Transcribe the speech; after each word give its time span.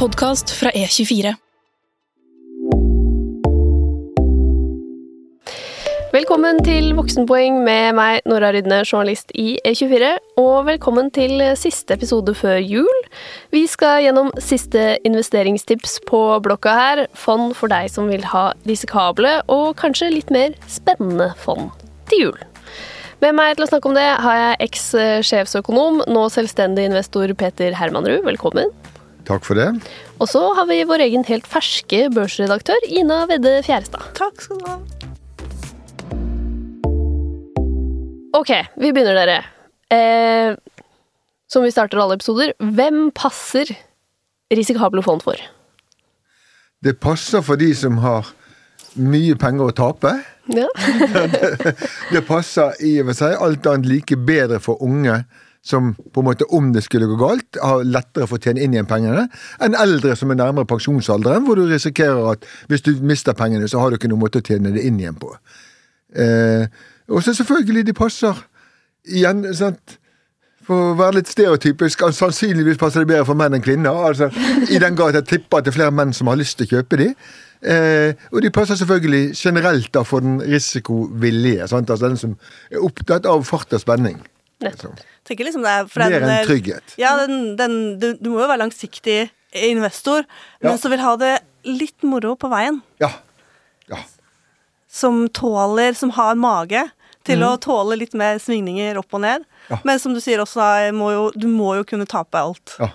podkast 0.00 0.48
fra 0.56 0.70
E24. 0.72 1.34
Velkommen 6.14 6.62
til 6.64 6.94
Voksenpoeng 6.96 7.58
med 7.66 7.98
meg, 7.98 8.22
Nora 8.24 8.48
Rydne, 8.54 8.78
journalist 8.88 9.28
i 9.36 9.58
E24. 9.60 10.14
Og 10.40 10.64
velkommen 10.70 11.10
til 11.12 11.42
siste 11.60 11.98
episode 11.98 12.32
før 12.32 12.56
jul. 12.64 13.02
Vi 13.52 13.66
skal 13.68 14.06
gjennom 14.06 14.32
siste 14.40 14.94
investeringstips 15.04 15.98
på 16.08 16.22
blokka 16.48 16.76
her. 16.78 17.02
Fond 17.12 17.52
for 17.58 17.68
deg 17.68 17.92
som 17.92 18.08
vil 18.08 18.24
ha 18.32 18.54
risikable 18.70 19.36
og 19.52 19.74
kanskje 19.82 20.14
litt 20.14 20.32
mer 20.32 20.56
spennende 20.64 21.34
fond 21.44 21.68
til 22.08 22.24
jul. 22.24 22.46
Med 23.20 23.36
meg 23.36 23.58
til 23.58 23.66
å 23.66 23.68
snakke 23.68 23.92
om 23.92 24.00
det 24.00 24.08
har 24.24 24.40
jeg 24.46 24.70
eks-sjefsøkonom, 24.70 26.06
nå 26.08 26.24
selvstendig 26.32 26.88
investor 26.88 27.36
Peter 27.36 27.76
Hermanrud. 27.76 28.24
Velkommen. 28.24 28.72
Takk 29.30 29.44
for 29.46 29.54
det. 29.54 29.68
Og 30.18 30.26
så 30.26 30.40
har 30.58 30.66
vi 30.66 30.80
vår 30.88 31.04
egen 31.04 31.22
helt 31.28 31.46
ferske 31.46 32.08
børsredaktør, 32.14 32.88
Ina 32.90 33.22
Vedde 33.30 33.60
Fjærestad. 33.62 34.08
Takk 34.18 34.42
skal 34.42 34.58
du 34.58 34.66
ha. 34.66 34.80
Ok, 38.40 38.50
vi 38.80 38.90
begynner, 38.90 39.14
dere. 39.18 39.38
Eh, 39.90 40.56
som 41.50 41.62
vi 41.62 41.70
starter 41.70 42.00
alle 42.02 42.18
episoder, 42.18 42.52
hvem 42.58 43.10
passer 43.14 43.70
risikable 44.54 45.02
fond 45.06 45.22
for? 45.22 45.38
Det 46.82 46.96
passer 46.98 47.42
for 47.46 47.60
de 47.60 47.70
som 47.76 47.98
har 48.02 48.32
mye 48.98 49.36
penger 49.38 49.70
å 49.70 49.76
tape. 49.76 50.14
Ja. 50.50 50.66
Det 52.14 52.24
passer 52.26 52.74
i 52.82 52.96
og 53.02 53.12
for 53.12 53.18
seg 53.20 53.36
alt 53.38 53.68
annet 53.70 53.86
like 53.86 54.18
bedre 54.26 54.58
for 54.62 54.82
unge 54.82 55.20
som 55.62 55.92
på 55.94 56.22
en 56.22 56.28
måte, 56.30 56.46
om 56.56 56.70
det 56.72 56.82
skulle 56.86 57.08
gå 57.10 57.18
galt, 57.20 57.58
har 57.62 57.84
lettere 57.84 58.26
for 58.28 58.40
å 58.40 58.42
tjene 58.42 58.62
inn 58.64 58.74
igjen 58.74 58.88
pengene, 58.88 59.26
enn 59.60 59.76
eldre 59.76 60.14
som 60.16 60.32
er 60.32 60.40
nærmere 60.40 60.68
pensjonsalderen, 60.70 61.44
hvor 61.44 61.60
du 61.60 61.66
risikerer 61.68 62.32
at 62.32 62.46
hvis 62.70 62.86
du 62.86 62.94
mister 63.04 63.36
pengene, 63.36 63.68
så 63.68 63.82
har 63.82 63.90
du 63.90 63.98
ikke 63.98 64.08
noen 64.08 64.24
måte 64.24 64.40
å 64.40 64.46
tjene 64.46 64.72
det 64.72 64.86
inn 64.88 65.00
igjen 65.02 65.18
på. 65.20 65.34
Eh, 66.16 66.64
og 67.10 67.24
så 67.24 67.34
selvfølgelig, 67.36 67.84
de 67.90 67.96
passer 67.96 68.40
igjen, 69.04 69.44
sant 69.56 70.00
for 70.70 70.92
å 70.92 70.96
være 70.98 71.18
litt 71.18 71.30
stereotypisk, 71.30 72.04
sannsynligvis 72.14 72.78
passer 72.80 73.02
det 73.02 73.10
bedre 73.10 73.26
for 73.28 73.38
menn 73.38 73.56
enn 73.56 73.64
kvinner. 73.64 74.04
altså 74.10 74.28
I 74.70 74.80
den 74.82 74.98
grad 74.98 75.18
jeg 75.18 75.28
tipper 75.30 75.60
at 75.60 75.66
det 75.66 75.72
er 75.72 75.78
flere 75.80 75.94
menn 75.94 76.12
som 76.16 76.30
har 76.30 76.38
lyst 76.38 76.60
til 76.60 76.68
å 76.68 76.76
kjøpe 76.76 77.00
de. 77.00 77.08
Eh, 77.60 78.20
og 78.30 78.40
de 78.44 78.52
passer 78.54 78.78
selvfølgelig 78.78 79.34
generelt 79.36 79.90
da 79.96 80.04
for 80.06 80.24
den 80.24 80.38
risikovillige. 80.44 81.66
Sant? 81.68 81.90
Altså 81.90 82.08
den 82.08 82.20
som 82.20 82.36
er 82.70 82.84
opptatt 82.86 83.26
av 83.28 83.42
fart 83.48 83.74
og 83.76 83.82
spenning. 83.82 84.20
Nettopp. 84.64 85.00
Tenker 85.30 85.46
liksom 85.46 85.62
det 85.62 85.70
er 85.78 85.88
for 85.90 86.02
mer 86.02 86.16
den, 86.18 86.30
enn 86.34 86.48
trygghet. 86.48 86.94
Ja, 86.98 87.12
den, 87.22 87.52
den, 87.58 87.76
du, 88.02 88.08
du 88.18 88.32
må 88.32 88.40
jo 88.42 88.48
være 88.50 88.64
langsiktig 88.64 89.18
investor, 89.54 90.26
men 90.62 90.72
Ja. 90.74 90.78
som 90.82 90.90
vil 90.92 91.02
ha 91.04 91.12
det 91.20 91.36
litt 91.70 92.02
moro 92.06 92.34
på 92.38 92.50
veien. 92.50 92.80
Ja. 93.02 93.12
ja. 93.90 94.00
Som 94.90 95.28
tåler, 95.28 95.94
som 95.94 96.10
har 96.18 96.34
mage 96.38 96.82
til 97.26 97.42
å 97.46 97.52
tåle 97.62 97.98
litt 98.00 98.14
mer 98.16 98.38
svingninger 98.42 98.96
opp 98.98 99.12
og 99.14 99.20
ned. 99.22 99.44
Mm. 99.44 99.66
Ja. 99.70 99.78
Men 99.86 100.00
som 100.02 100.14
du 100.16 100.20
sier 100.24 100.40
også, 100.42 100.64
må 100.96 101.12
jo, 101.14 101.24
du 101.38 101.46
må 101.52 101.74
jo 101.78 101.84
kunne 101.86 102.08
tape 102.10 102.40
alt. 102.40 102.74
ja. 102.80 102.90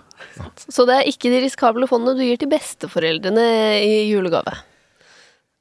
Så 0.58 0.86
det 0.88 0.96
er 0.98 1.08
ikke 1.12 1.30
de 1.32 1.42
risikable 1.44 1.88
fondene 1.88 2.18
du 2.18 2.24
gir 2.26 2.40
til 2.42 2.50
besteforeldrene 2.52 3.44
i 3.84 3.92
julegave. 4.10 4.56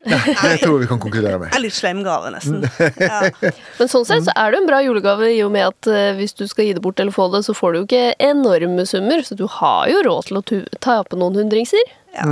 Det 0.05 0.57
tror 0.61 0.75
jeg 0.75 0.85
vi 0.85 0.89
kan 0.91 1.01
konkludere 1.03 1.39
med. 1.41 1.51
Det 1.53 1.59
er 1.59 1.65
litt 1.65 1.77
slem 1.77 2.03
gave, 2.07 2.33
nesten. 2.35 2.65
Ja. 3.01 3.31
Men 3.79 3.91
sånn 3.91 4.07
sett 4.09 4.27
så 4.29 4.35
er 4.37 4.53
det 4.55 4.61
en 4.63 4.69
bra 4.69 4.81
julegave 4.85 5.31
i 5.33 5.41
og 5.47 5.53
med 5.55 5.69
at 5.71 5.91
eh, 5.91 6.13
hvis 6.19 6.37
du 6.39 6.45
skal 6.51 6.69
gi 6.69 6.77
det 6.77 6.85
bort 6.85 7.01
eller 7.01 7.15
få 7.15 7.31
det, 7.33 7.45
så 7.47 7.57
får 7.57 7.73
du 7.75 7.81
jo 7.81 7.87
ikke 7.89 8.05
enorme 8.23 8.87
summer, 8.89 9.25
så 9.27 9.39
du 9.39 9.47
har 9.61 9.89
jo 9.93 10.03
råd 10.07 10.31
til 10.31 10.41
å 10.41 10.45
ta 10.45 10.63
tape 10.85 11.19
noen 11.21 11.39
hundringser. 11.41 11.95
Ja. 12.17 12.27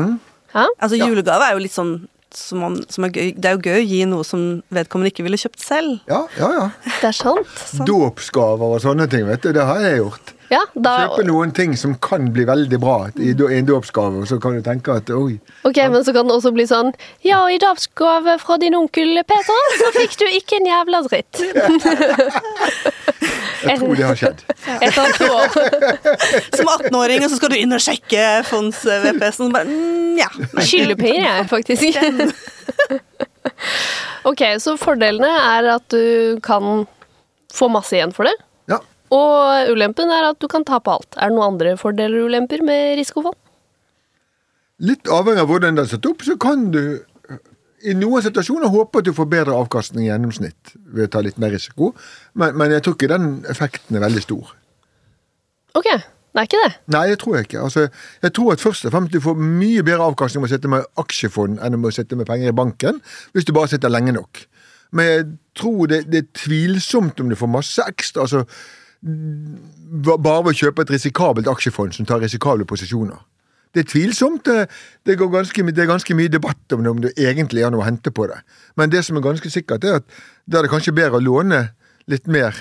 Ja? 0.52 0.66
Altså, 0.78 0.98
julegave 1.00 1.48
er 1.48 1.56
jo 1.56 1.64
litt 1.64 1.74
sånn 1.74 1.94
som 2.32 2.62
man, 2.64 2.76
som 2.88 3.04
er 3.06 3.12
gøy. 3.12 3.32
Det 3.36 3.48
er 3.48 3.56
jo 3.56 3.62
gøy 3.66 3.78
å 3.78 3.88
gi 3.88 4.04
noe 4.08 4.24
som 4.26 4.44
vedkommende 4.72 5.12
ikke 5.12 5.24
ville 5.26 5.40
kjøpt 5.40 5.60
selv. 5.60 5.98
Ja, 6.08 6.22
ja, 6.38 6.48
ja. 6.56 6.68
Det 7.00 7.10
er 7.10 7.16
sant. 7.16 7.64
Dåpsgaver 7.88 8.78
og 8.78 8.84
sånne 8.84 9.08
ting, 9.12 9.26
vet 9.28 9.44
du. 9.44 9.52
Det 9.56 9.66
har 9.68 9.82
jeg 9.84 10.00
gjort. 10.00 10.32
Ja, 10.52 10.60
da, 10.76 10.92
Kjøpe 11.06 11.24
noen 11.24 11.52
ting 11.56 11.72
som 11.80 11.94
kan 12.04 12.26
bli 12.34 12.44
veldig 12.48 12.78
bra 12.82 12.96
i 13.16 13.32
en 13.32 13.68
dåpsgave, 13.68 14.20
og 14.20 14.28
så 14.28 14.36
kan 14.42 14.58
du 14.58 14.64
tenke 14.64 14.92
at 15.00 15.08
oi 15.14 15.38
ok, 15.64 15.78
men 15.94 16.04
så 16.04 16.12
kan 16.12 16.28
det 16.28 16.34
også 16.36 16.52
bli 16.52 16.66
sånn 16.68 16.90
Ja, 17.24 17.40
i 17.48 17.56
dåpsgave 17.62 18.34
fra 18.42 18.58
din 18.60 18.76
onkel 18.76 19.22
Peter, 19.24 19.70
så 19.80 19.88
fikk 19.96 20.18
du 20.20 20.26
ikke 20.28 20.58
en 20.60 20.68
jævla 20.68 21.02
dritt. 21.08 21.40
Jeg 23.62 23.78
tror 23.78 23.94
det 23.94 24.06
har 24.06 24.18
skjedd. 24.18 24.40
Et 24.86 24.96
annet 24.98 25.20
år. 25.28 25.52
Som 26.58 26.70
18-åring, 26.72 27.22
og 27.22 27.30
så 27.30 27.38
skal 27.38 27.52
du 27.52 27.58
inn 27.60 27.76
og 27.76 27.82
sjekke 27.82 28.24
fonds-VPS-en. 28.48 29.46
og 29.46 29.54
bare, 29.54 29.68
mm, 29.70 30.16
Ja. 30.18 30.28
Skyldepenger, 30.58 31.22
jeg, 31.22 31.46
faktisk. 31.48 31.82
ok, 34.28 34.42
så 34.60 34.74
fordelene 34.80 35.30
er 35.30 35.70
at 35.76 35.86
du 35.94 36.40
kan 36.44 36.84
få 37.54 37.70
masse 37.72 37.94
igjen 37.96 38.12
for 38.16 38.28
det. 38.28 38.34
Og 39.12 39.72
ulempen 39.72 40.12
er 40.14 40.30
at 40.30 40.40
du 40.40 40.48
kan 40.50 40.64
tape 40.64 40.92
alt. 40.92 41.16
Er 41.18 41.30
det 41.30 41.36
noen 41.36 41.54
andre 41.54 41.76
fordeler 41.80 42.22
og 42.22 42.32
ulemper 42.32 42.64
med 42.64 42.96
risikofond? 43.00 43.36
Litt 44.82 45.10
avhengig 45.12 45.44
av 45.44 45.50
hvordan 45.50 45.76
det 45.78 45.84
er 45.84 45.90
satt 45.92 46.08
opp, 46.08 46.24
så 46.26 46.38
kan 46.40 46.70
du 46.74 46.82
i 47.82 47.94
noen 47.98 48.22
situasjoner 48.22 48.70
håpe 48.70 49.02
at 49.02 49.08
du 49.08 49.12
får 49.14 49.28
bedre 49.30 49.58
avkastning 49.58 50.06
i 50.06 50.10
gjennomsnitt 50.10 50.74
ved 50.94 51.08
å 51.08 51.12
ta 51.12 51.22
litt 51.24 51.38
mer 51.42 51.52
risiko, 51.54 51.92
men, 52.38 52.54
men 52.58 52.74
jeg 52.76 52.84
tror 52.86 52.96
ikke 52.96 53.10
den 53.10 53.30
effekten 53.50 53.98
er 53.98 54.04
veldig 54.04 54.22
stor. 54.22 54.52
Ok, 55.78 55.88
det 55.88 56.40
er 56.40 56.48
ikke 56.48 56.60
det. 56.62 56.72
Nei, 56.94 57.02
det 57.10 57.18
tror 57.22 57.36
jeg 57.36 57.48
ikke. 57.48 57.64
Altså, 57.66 57.86
jeg 58.22 58.34
tror 58.38 58.52
at 58.54 58.62
først 58.62 58.86
og 58.88 58.94
fremst 58.94 59.14
du 59.14 59.20
får 59.24 59.40
mye 59.40 59.84
bedre 59.86 60.06
avkastning 60.12 60.44
med 60.44 60.50
å 60.50 60.54
sitte 60.54 60.70
med 60.72 60.86
aksjefond 61.02 61.58
enn 61.58 61.78
med 61.78 61.90
å 61.90 61.96
sitte 61.96 62.18
med 62.18 62.28
penger 62.28 62.52
i 62.52 62.56
banken, 62.56 63.02
hvis 63.34 63.48
du 63.48 63.54
bare 63.56 63.72
sitter 63.72 63.92
lenge 63.92 64.14
nok. 64.16 64.44
Men 64.92 65.08
jeg 65.08 65.26
tror 65.58 65.88
det, 65.90 66.04
det 66.12 66.22
er 66.22 66.30
tvilsomt 66.36 67.20
om 67.20 67.32
du 67.32 67.38
får 67.38 67.50
masse 67.50 67.84
ekstra. 67.88 68.26
altså 68.28 68.44
bare 69.02 70.42
ved 70.44 70.52
å 70.52 70.58
kjøpe 70.62 70.84
et 70.84 70.92
risikabelt 70.94 71.48
aksjefond 71.50 71.94
som 71.96 72.06
tar 72.06 72.22
risikable 72.22 72.66
posisjoner. 72.68 73.18
Det 73.72 73.86
er 73.86 73.88
tvilsomt. 73.88 74.44
Det, 75.06 75.14
ganske, 75.16 75.64
det 75.72 75.82
er 75.82 75.88
ganske 75.88 76.14
mye 76.14 76.30
debatt 76.30 76.74
om 76.76 76.82
det, 76.84 76.90
om 76.90 77.00
det 77.00 77.14
egentlig 77.16 77.64
er 77.64 77.72
noe 77.72 77.80
å 77.80 77.86
hente 77.88 78.12
på 78.12 78.26
det. 78.28 78.42
Men 78.76 78.92
det 78.92 79.00
som 79.06 79.16
er 79.16 79.24
ganske 79.24 79.50
sikkert, 79.50 79.86
er 79.88 80.02
at 80.02 80.20
da 80.44 80.60
er 80.60 80.66
det 80.66 80.72
kanskje 80.74 80.94
bedre 80.96 81.18
å 81.18 81.24
låne 81.24 81.62
litt 82.10 82.28
mer, 82.30 82.52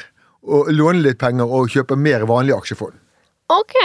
og 0.42 0.72
låne 0.74 1.04
litt 1.04 1.20
penger 1.22 1.52
og 1.52 1.70
kjøpe 1.74 1.98
mer 2.00 2.24
vanlige 2.30 2.58
aksjefond. 2.64 2.96
Ok. 3.52 3.76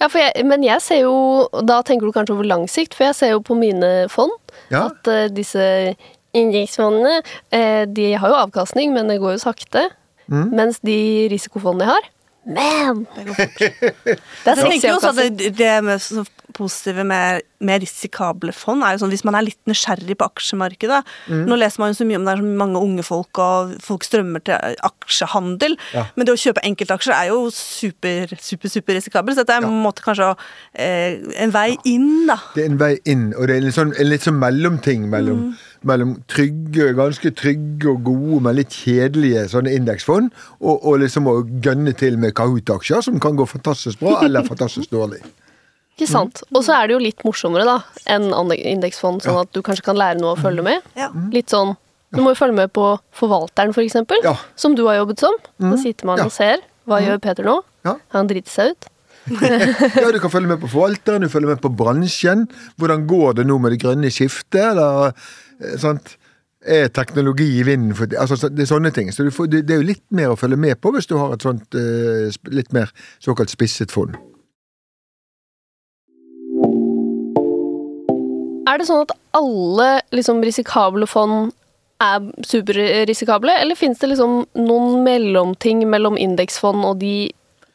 Ja, 0.00 0.08
for 0.10 0.18
jeg, 0.18 0.42
men 0.42 0.64
jeg 0.66 0.82
ser 0.82 1.04
jo 1.04 1.46
Da 1.62 1.76
tenker 1.86 2.08
du 2.08 2.10
kanskje 2.10 2.34
over 2.34 2.48
lang 2.50 2.64
sikt, 2.66 2.96
for 2.98 3.06
jeg 3.06 3.14
ser 3.14 3.30
jo 3.36 3.42
på 3.46 3.54
mine 3.54 4.08
fond 4.10 4.34
Ja. 4.72 4.88
at 4.88 5.06
uh, 5.06 5.28
disse 5.30 5.62
indeksfondene 6.34 7.20
uh, 7.22 7.84
De 7.86 8.08
har 8.18 8.32
jo 8.32 8.40
avkastning, 8.40 8.90
men 8.96 9.06
det 9.06 9.20
går 9.22 9.36
jo 9.36 9.44
sakte. 9.44 9.84
Mens 10.28 10.80
de 10.84 11.28
risikofondene 11.30 11.86
jeg 11.86 11.94
har 11.94 12.12
Man! 12.46 13.06
Det 13.16 13.26
går 13.26 13.34
fort. 13.34 13.58
Det 13.58 14.52
er 14.52 14.60
sexy 14.60 14.86
det, 15.18 15.58
det 15.58 15.70
med 15.84 15.98
så 15.98 16.22
positive 16.56 17.04
med, 17.06 17.44
med 17.64 17.84
risikable 17.84 18.52
fond 18.56 18.84
er 18.84 18.94
jo 18.94 19.02
sånn 19.02 19.12
hvis 19.12 19.24
man 19.26 19.36
er 19.38 19.46
litt 19.46 19.60
nysgjerrig 19.68 20.16
på 20.18 20.28
aksjemarkedet. 20.30 21.02
Nå 21.46 21.58
leser 21.58 21.82
man 21.82 21.92
jo 21.92 21.98
så 22.00 22.06
mye 22.08 22.20
om 22.20 22.26
det 22.26 22.34
er 22.34 22.42
så 22.42 22.56
mange 22.62 22.82
unge 22.82 23.04
folk, 23.06 23.40
og 23.42 23.76
folk 23.84 24.06
strømmer 24.06 24.44
til 24.46 24.76
aksjehandel. 24.86 25.76
Ja. 25.96 26.06
Men 26.16 26.28
det 26.28 26.34
å 26.34 26.40
kjøpe 26.40 26.64
enkeltaksjer 26.66 27.14
er 27.16 27.30
jo 27.32 27.46
super, 27.54 28.32
super, 28.40 28.72
super 28.72 28.98
risikabelt. 28.98 29.36
Så 29.36 29.44
dette 29.44 29.56
er 29.58 29.66
ja. 29.66 29.70
en 29.70 29.84
måte 29.84 30.04
kanskje 30.04 30.32
eh, 30.72 31.22
en 31.44 31.54
vei 31.54 31.68
inn, 31.88 32.26
da. 32.30 32.38
Det 32.56 32.66
er 32.66 32.72
en 32.72 32.80
vei 32.82 32.92
inn, 33.08 33.28
og 33.36 33.48
det 33.48 33.56
er 33.56 33.62
en 33.62 33.68
litt 33.68 33.78
sånn, 33.78 33.94
en 33.96 34.10
litt 34.10 34.26
sånn 34.26 34.38
mellomting 34.40 35.08
mellom, 35.12 35.48
mellom 35.86 36.16
trygge, 36.32 36.90
ganske 36.98 37.32
trygge 37.38 37.90
og 37.92 38.04
gode, 38.08 38.42
men 38.46 38.58
litt 38.60 38.74
kjedelige 38.74 39.46
sånne 39.52 39.74
indeksfond, 39.76 40.32
og, 40.60 40.76
og 40.76 41.00
liksom 41.04 41.30
å 41.30 41.40
gønne 41.64 41.94
til 41.98 42.20
med 42.22 42.36
Kahoot-aksjer, 42.38 43.04
som 43.08 43.20
kan 43.22 43.38
gå 43.38 43.48
fantastisk 43.48 44.02
bra 44.02 44.20
eller 44.26 44.46
fantastisk 44.46 44.92
dårlig. 44.94 45.22
Ikke 45.96 46.08
sant. 46.10 46.42
Og 46.52 46.60
så 46.66 46.74
er 46.76 46.88
det 46.90 46.92
jo 46.96 47.00
litt 47.00 47.22
morsommere 47.24 47.64
da 47.64 47.78
enn 48.12 48.28
indeksfond, 48.52 49.22
sånn 49.24 49.38
at 49.40 49.52
du 49.56 49.62
kanskje 49.64 49.82
kan 49.86 49.96
lære 49.96 50.20
noe 50.20 50.34
å 50.36 50.40
følge 50.40 50.62
med. 50.66 50.82
Ja. 50.96 51.08
Litt 51.32 51.48
sånn 51.54 51.76
Du 52.14 52.20
må 52.22 52.30
jo 52.30 52.38
følge 52.38 52.54
med 52.54 52.70
på 52.72 52.84
forvalteren, 53.12 53.72
for 53.74 53.82
eksempel, 53.82 54.20
Ja. 54.22 54.36
som 54.56 54.74
du 54.76 54.84
har 54.86 54.94
jobbet 55.00 55.18
som. 55.20 55.34
Da 55.58 55.76
sitter 55.76 56.06
man 56.06 56.18
Ja. 56.18 56.24
og 56.26 56.32
ser. 56.32 56.58
Hva 56.86 57.00
gjør 57.02 57.18
Peter 57.20 57.42
nå? 57.44 57.62
Ja. 57.84 57.92
Har 58.12 58.18
han 58.20 58.28
driti 58.28 58.48
seg 58.48 58.70
ut? 58.70 58.86
Ja, 60.00 60.12
Du 60.12 60.18
kan 60.20 60.30
følge 60.30 60.46
med 60.48 60.60
på 60.60 60.68
forvalteren, 60.70 61.20
du 61.22 61.28
følger 61.28 61.48
med 61.56 61.60
på 61.60 61.68
bransjen. 61.76 62.46
Hvordan 62.78 63.06
går 63.08 63.34
det 63.40 63.46
nå 63.46 63.58
med 63.60 63.72
det 63.72 63.80
grønne 63.82 64.08
skiftet? 64.12 64.70
Eller, 64.70 65.12
eh, 65.60 65.76
sant? 65.76 66.16
Er 66.64 66.88
teknologi 66.88 67.58
i 67.60 67.64
vinden? 67.64 67.94
For, 67.94 68.06
altså, 68.06 68.48
det 68.48 68.62
er 68.64 68.70
sånne 68.74 68.92
ting. 68.94 69.10
Så 69.12 69.24
du 69.24 69.30
får, 69.30 69.50
det, 69.50 69.66
det 69.66 69.74
er 69.76 69.82
jo 69.82 69.88
litt 69.90 70.04
mer 70.10 70.28
å 70.32 70.38
følge 70.38 70.56
med 70.56 70.80
på 70.80 70.92
hvis 70.94 71.06
du 71.10 71.16
har 71.18 71.34
et 71.34 71.42
sånt 71.42 71.74
eh, 71.74 72.30
litt 72.54 72.72
mer 72.72 72.90
såkalt 73.20 73.50
spisset 73.50 73.90
fond. 73.90 74.14
Er 78.66 78.80
det 78.80 78.88
sånn 78.88 79.04
at 79.04 79.14
alle 79.36 79.88
liksom, 80.14 80.42
risikable 80.44 81.06
fond 81.10 81.52
er 82.02 82.20
superrisikable, 82.44 83.54
eller 83.62 83.78
finnes 83.78 84.00
det 84.02 84.10
liksom 84.10 84.42
noen 84.60 85.02
mellomting 85.06 85.86
mellom 85.88 86.18
indeksfond 86.20 86.84
og 86.84 86.98
de 87.00 87.30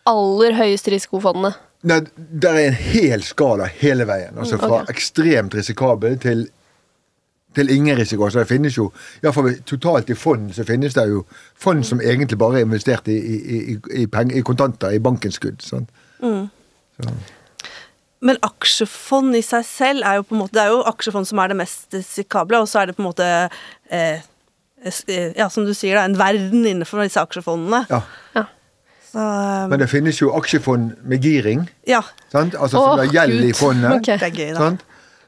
aller 0.10 0.58
høyeste 0.58 0.94
risikofondene? 0.94 1.56
Nei, 1.90 2.04
det 2.16 2.50
er 2.50 2.60
en 2.68 2.78
hel 2.78 3.24
skala 3.26 3.66
hele 3.80 4.06
veien. 4.06 4.36
Altså 4.38 4.60
fra 4.62 4.84
okay. 4.84 4.94
ekstremt 4.94 5.56
risikabel 5.58 6.20
til, 6.22 6.44
til 7.58 7.74
ingen 7.74 7.98
risiko. 7.98 8.30
Så 8.30 8.44
det 8.44 8.52
finnes 8.52 8.78
jo, 8.78 8.92
ja 9.24 9.34
for 9.34 9.50
Totalt 9.66 10.12
i 10.14 10.18
fond 10.18 10.52
så 10.54 10.68
finnes 10.68 10.94
det 10.98 11.08
jo 11.10 11.24
fond 11.58 11.82
som 11.88 12.04
egentlig 12.04 12.38
bare 12.42 12.62
er 12.62 12.68
investert 12.70 13.10
i, 13.10 13.18
i, 13.18 13.62
i, 13.74 14.06
i, 14.06 14.46
kontanter, 14.46 14.94
i 14.94 15.02
bankinnskudd. 15.02 15.66
Sant? 15.66 15.90
Så, 16.22 17.16
Men 18.22 18.38
aksjefond 18.46 19.34
i 19.36 19.42
seg 19.42 19.66
selv 19.66 20.06
er 20.06 20.20
jo 20.20 20.24
på 20.30 20.36
en 20.36 20.42
måte 20.44 20.54
Det 20.54 20.62
er 20.64 20.74
jo 20.76 20.82
aksjefond 20.92 21.26
som 21.26 21.40
er 21.42 21.48
det 21.54 21.58
mest 21.58 21.96
risikable, 21.98 22.60
og 22.62 22.68
så 22.70 22.84
er 22.84 22.92
det 22.92 22.96
på 22.98 23.02
en 23.02 23.08
måte 23.10 23.28
eh, 23.90 24.22
eh, 24.86 25.32
Ja, 25.38 25.48
som 25.50 25.66
du 25.66 25.74
sier, 25.74 25.98
da, 25.98 26.06
en 26.06 26.18
verden 26.20 26.66
innenfor 26.66 27.02
disse 27.04 27.22
aksjefondene. 27.22 27.86
ja. 27.90 28.02
Ja. 28.38 28.46
Så 29.12 29.20
eh, 29.20 29.68
Men 29.70 29.80
det 29.82 29.90
finnes 29.92 30.22
jo 30.22 30.30
aksjefond 30.38 30.94
med 31.04 31.22
giring. 31.26 31.66
ja. 31.88 32.02
Sant? 32.32 32.56
Altså 32.56 32.78
Åh, 32.80 32.86
som 32.94 33.00
har 33.02 33.12
gjeld 33.14 33.44
i 33.44 33.54
fondet. 33.54 33.92
Okay. 33.98 34.18
Det 34.22 34.30
er 34.30 34.38
gøy, 34.38 34.54
da. 34.54 34.60
Sant? 34.68 34.86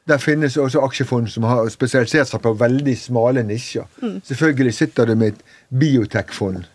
Der 0.08 0.18
finnes 0.20 0.58
også 0.58 0.82
aksjefond 0.84 1.28
som 1.32 1.44
har 1.48 1.68
spesialisert 1.72 2.28
seg 2.28 2.42
på 2.44 2.52
veldig 2.60 2.94
smale 3.00 3.44
nisjer. 3.48 3.86
Mm. 4.02 4.18
Selvfølgelig 4.28 4.74
sitter 4.76 5.06
du 5.08 5.16
med 5.16 5.28
et 5.34 5.44
biotech-fond. 5.80 6.66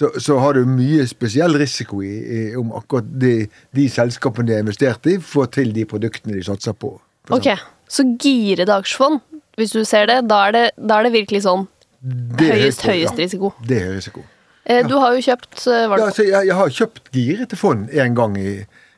Så, 0.00 0.08
så 0.16 0.38
har 0.40 0.56
du 0.56 0.64
mye 0.64 1.04
spesiell 1.04 1.58
risiko 1.60 1.98
i, 2.00 2.14
i 2.24 2.38
om 2.56 2.70
akkurat 2.78 3.08
de, 3.20 3.34
de 3.76 3.84
selskapene 3.92 4.48
de 4.48 4.54
har 4.56 4.62
investert 4.64 5.04
i, 5.12 5.18
får 5.20 5.50
til 5.58 5.74
de 5.76 5.84
produktene 5.90 6.38
de 6.38 6.44
satser 6.46 6.72
på. 6.72 6.94
Ok, 7.36 7.50
så 7.90 8.06
girede 8.22 8.72
aksjefond, 8.80 9.20
hvis 9.60 9.74
du 9.76 9.82
ser 9.84 10.08
det, 10.08 10.22
da 10.30 10.38
er 10.48 10.56
det, 10.56 10.62
da 10.80 10.96
er 11.02 11.08
det 11.10 11.12
virkelig 11.18 11.42
sånn 11.44 11.66
Det 12.00 12.48
høyest, 12.48 12.80
risiko, 12.80 12.94
høyest 12.94 13.12
ja, 13.12 13.24
risiko. 13.26 13.52
Det 13.68 13.82
er 13.82 13.92
risiko. 13.98 14.24
Eh, 14.64 14.80
Du 14.88 14.96
har 15.02 15.12
jo 15.18 15.20
kjøpt 15.26 15.66
eh, 15.66 15.84
var 15.90 16.00
Ja, 16.00 16.06
det, 16.06 16.08
altså, 16.14 16.26
jeg, 16.30 16.48
jeg 16.48 16.56
har 16.62 16.74
kjøpt 16.80 17.12
girete 17.12 17.60
fond 17.60 17.92
en 17.92 18.16
gang 18.16 18.38
i, 18.40 18.54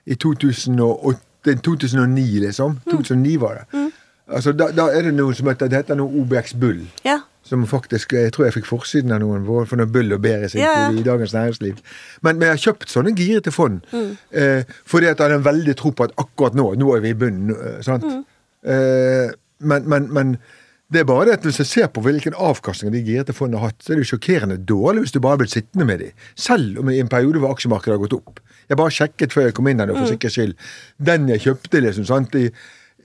i 0.07 0.15
2008, 0.23 1.57
2009, 1.67 2.27
liksom. 2.47 2.79
2009 2.87 3.35
var 3.43 3.59
det. 3.65 3.82
Altså, 4.33 4.53
da, 4.57 4.71
da 4.75 4.89
er 4.97 5.03
det 5.09 5.13
noe 5.15 5.35
som 5.37 5.49
heter, 5.51 5.69
det 5.69 5.83
heter 5.83 5.99
noe 6.01 6.23
OBX 6.23 6.55
Bull. 6.63 6.87
ja. 7.05 7.21
Som 7.45 7.65
faktisk, 7.67 8.13
Jeg 8.15 8.31
tror 8.33 8.45
jeg 8.47 8.55
fikk 8.55 8.67
forsiden 8.69 9.11
av 9.13 9.19
noen 9.21 9.43
for 9.67 9.77
noe 9.77 9.91
Bull 9.91 10.13
og 10.15 10.21
Bear 10.23 10.45
i 10.47 10.49
sin 10.49 10.61
Ja, 10.63 10.87
tid 10.93 11.01
i 11.01 11.03
Dagens 11.03 11.33
Næringsliv. 11.35 11.81
Men, 12.23 12.39
men 12.39 12.47
jeg 12.47 12.53
har 12.55 12.61
kjøpt 12.63 12.89
sånne 12.93 13.13
girete 13.19 13.51
fond 13.53 13.81
eh, 14.31 14.63
fordi 14.87 15.09
at 15.11 15.19
jeg 15.19 15.27
har 15.27 15.35
en 15.35 15.45
veldig 15.45 15.75
tro 15.77 15.91
på 15.91 16.07
at 16.07 16.15
akkurat 16.23 16.55
nå 16.55 16.69
Nå 16.79 16.93
er 16.95 17.03
vi 17.03 17.11
i 17.11 17.17
bunnen. 17.19 17.51
sant? 17.83 18.07
sant? 18.07 18.27
Eh, 18.63 19.35
men, 19.59 19.89
men, 19.91 20.07
men 20.15 20.31
det 20.93 21.01
er 21.03 21.09
bare 21.11 21.27
det 21.33 21.35
at 21.41 21.47
hvis 21.49 21.59
jeg 21.65 21.67
ser 21.73 21.91
på 21.91 22.01
hvilken 22.07 22.35
avkastning 22.39 22.93
de 22.95 23.03
girete 23.11 23.35
fondene 23.35 23.59
har 23.59 23.73
hatt, 23.73 23.83
så 23.83 23.91
er 23.93 23.99
det 23.99 24.05
jo 24.07 24.11
sjokkerende 24.15 24.59
dårlig 24.69 25.03
hvis 25.09 25.15
du 25.17 25.21
bare 25.25 25.35
har 25.35 25.43
blitt 25.43 25.55
sittende 25.57 25.87
med 25.89 25.99
dem. 26.05 26.13
Selv 26.39 26.79
om 26.83 26.91
i 26.95 27.01
en 27.03 27.11
periode 27.11 27.43
hvor 27.43 27.57
aksjemarkedet 27.57 27.97
har 27.97 28.03
gått 28.07 28.17
opp. 28.21 28.39
Jeg 28.71 28.79
bare 28.79 28.95
sjekket 28.95 29.35
før 29.35 29.49
jeg 29.49 29.57
kom 29.59 29.67
inn 29.73 29.83
her 29.83 29.91
nå, 29.91 29.97
for 29.99 30.07
sikkerhets 30.15 30.39
skyld. 30.39 30.55
Den 31.11 31.27
jeg 31.33 31.43
kjøpte, 31.49 31.83
liksom, 31.83 32.07
sant? 32.07 32.39
I, 32.39 32.53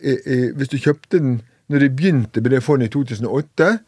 hvis 0.01 0.69
du 0.71 0.77
kjøpte 0.77 1.19
den 1.19 1.41
når 1.69 1.79
de 1.83 1.89
begynte 1.89 2.41
med 2.41 2.51
det 2.51 2.63
fondet 2.63 2.87
i 2.87 2.93
2008, 2.93 3.79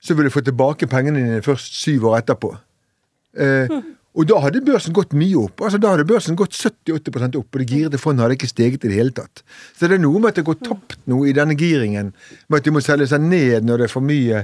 så 0.00 0.14
ville 0.14 0.30
du 0.30 0.34
få 0.34 0.40
tilbake 0.46 0.86
pengene 0.88 1.18
dine 1.20 1.42
først 1.44 1.74
syv 1.76 2.06
år 2.08 2.20
etterpå. 2.22 2.54
Eh, 3.38 3.68
Og 4.18 4.24
da 4.26 4.38
hadde 4.40 4.62
børsen 4.64 4.94
gått 4.96 5.12
mye 5.14 5.36
opp. 5.38 5.60
altså 5.62 5.78
Da 5.78 5.90
hadde 5.92 6.06
børsen 6.08 6.34
gått 6.34 6.56
70-80 6.56 7.36
opp, 7.38 7.54
og 7.54 7.60
det 7.60 7.68
girede 7.70 7.98
fondet 8.00 8.24
hadde 8.24 8.34
ikke 8.38 8.48
steget 8.50 8.82
i 8.84 8.88
det 8.88 8.96
hele 8.96 9.12
tatt. 9.14 9.42
Så 9.76 9.86
det 9.86 9.98
er 9.98 10.02
noe 10.02 10.18
med 10.18 10.30
at 10.32 10.40
det 10.40 10.44
går 10.48 10.56
tapt 10.64 10.96
noe 11.06 11.28
i 11.28 11.34
denne 11.36 11.54
giringen, 11.54 12.14
med 12.48 12.58
at 12.58 12.64
de 12.64 12.72
må 12.74 12.80
selge 12.82 13.06
seg 13.06 13.20
ned 13.20 13.62
når 13.68 13.78
det 13.78 13.84
er 13.90 13.92
for 13.92 14.00
mye. 14.02 14.40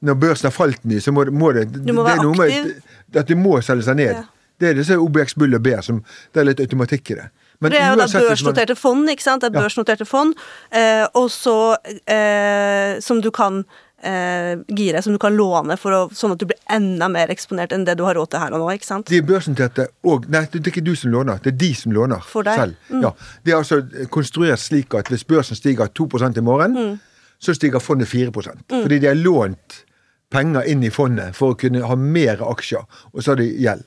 Når 0.00 0.14
børsen 0.22 0.46
har 0.48 0.54
falt 0.54 0.84
mye, 0.86 1.00
så 1.02 1.12
må 1.12 1.24
det, 1.26 1.34
må 1.34 1.50
det, 1.52 1.66
Du 1.72 1.92
må 1.92 2.06
det 2.06 2.14
være 2.14 2.46
aktiv. 2.46 2.82
at 3.16 3.26
de 3.28 3.34
må 3.34 3.60
selge 3.60 3.82
seg 3.84 3.96
ned. 3.96 4.14
Ja. 4.14 4.24
Det 4.60 4.68
er 4.70 4.74
disse 4.74 4.96
OBX 4.96 5.34
Bull 5.34 5.54
og 5.54 5.62
Bear 5.62 5.82
som 5.82 6.00
Det 6.32 6.40
er 6.40 6.44
litt 6.48 6.60
automatikk 6.60 7.10
i 7.10 7.14
det. 7.18 7.28
Men 7.60 7.72
Det 7.72 7.80
er 7.80 7.90
jo 7.90 7.96
da 7.98 8.06
børsnoterte 8.06 8.76
fond, 8.78 9.08
ikke 9.10 9.22
sant? 9.24 9.42
Det 9.42 9.50
er 9.50 9.60
børsnoterte 9.60 10.06
fond, 10.06 10.34
eh, 10.70 11.06
og 11.18 11.26
så 11.34 11.76
eh, 12.06 13.00
som 13.02 13.20
du 13.20 13.30
kan 13.34 13.64
eh, 14.04 14.60
gire, 14.78 15.02
som 15.02 15.12
du 15.12 15.18
kan 15.18 15.34
låne 15.34 15.74
å, 15.74 16.02
sånn 16.14 16.34
at 16.36 16.38
du 16.38 16.46
blir 16.46 16.58
enda 16.70 17.08
mer 17.10 17.32
eksponert 17.34 17.72
enn 17.74 17.84
det 17.88 17.96
du 17.98 18.04
har 18.06 18.14
råd 18.14 18.30
til 18.30 18.42
her 18.44 18.54
og 18.54 18.62
nå, 18.62 18.68
ikke 18.76 18.86
sant? 18.86 19.10
De 19.10 19.18
er 19.18 19.26
børsnoterte 19.26 19.88
og 20.06 20.28
Nei, 20.30 20.44
det 20.52 20.62
er 20.62 20.70
ikke 20.70 20.84
du 20.86 20.94
som 20.98 21.10
låner, 21.14 21.40
det 21.42 21.54
er 21.54 21.58
de 21.64 21.72
som 21.74 21.92
låner 21.96 22.22
selv. 22.30 22.78
Ja, 22.94 23.10
det 23.42 23.52
er 23.54 23.58
altså 23.58 23.82
konstruert 24.14 24.62
slik 24.62 24.94
at 24.94 25.10
hvis 25.12 25.26
børsen 25.28 25.58
stiger 25.58 25.90
2% 25.90 26.38
i 26.38 26.46
morgen, 26.46 26.78
Mm. 26.78 26.96
så 27.42 27.54
stiger 27.54 27.78
fondet 27.82 28.08
4% 28.08 28.64
Fordi 28.70 28.98
de 28.98 29.06
har 29.06 29.14
lånt 29.18 29.82
penger 30.30 30.62
inn 30.68 30.82
i 30.84 30.90
fondet 30.90 31.34
for 31.34 31.54
å 31.54 31.58
kunne 31.58 31.82
ha 31.86 31.94
mer 31.96 32.38
aksjer, 32.44 32.84
og 33.14 33.22
så 33.22 33.30
har 33.32 33.36
de 33.40 33.46
gjeld. 33.62 33.82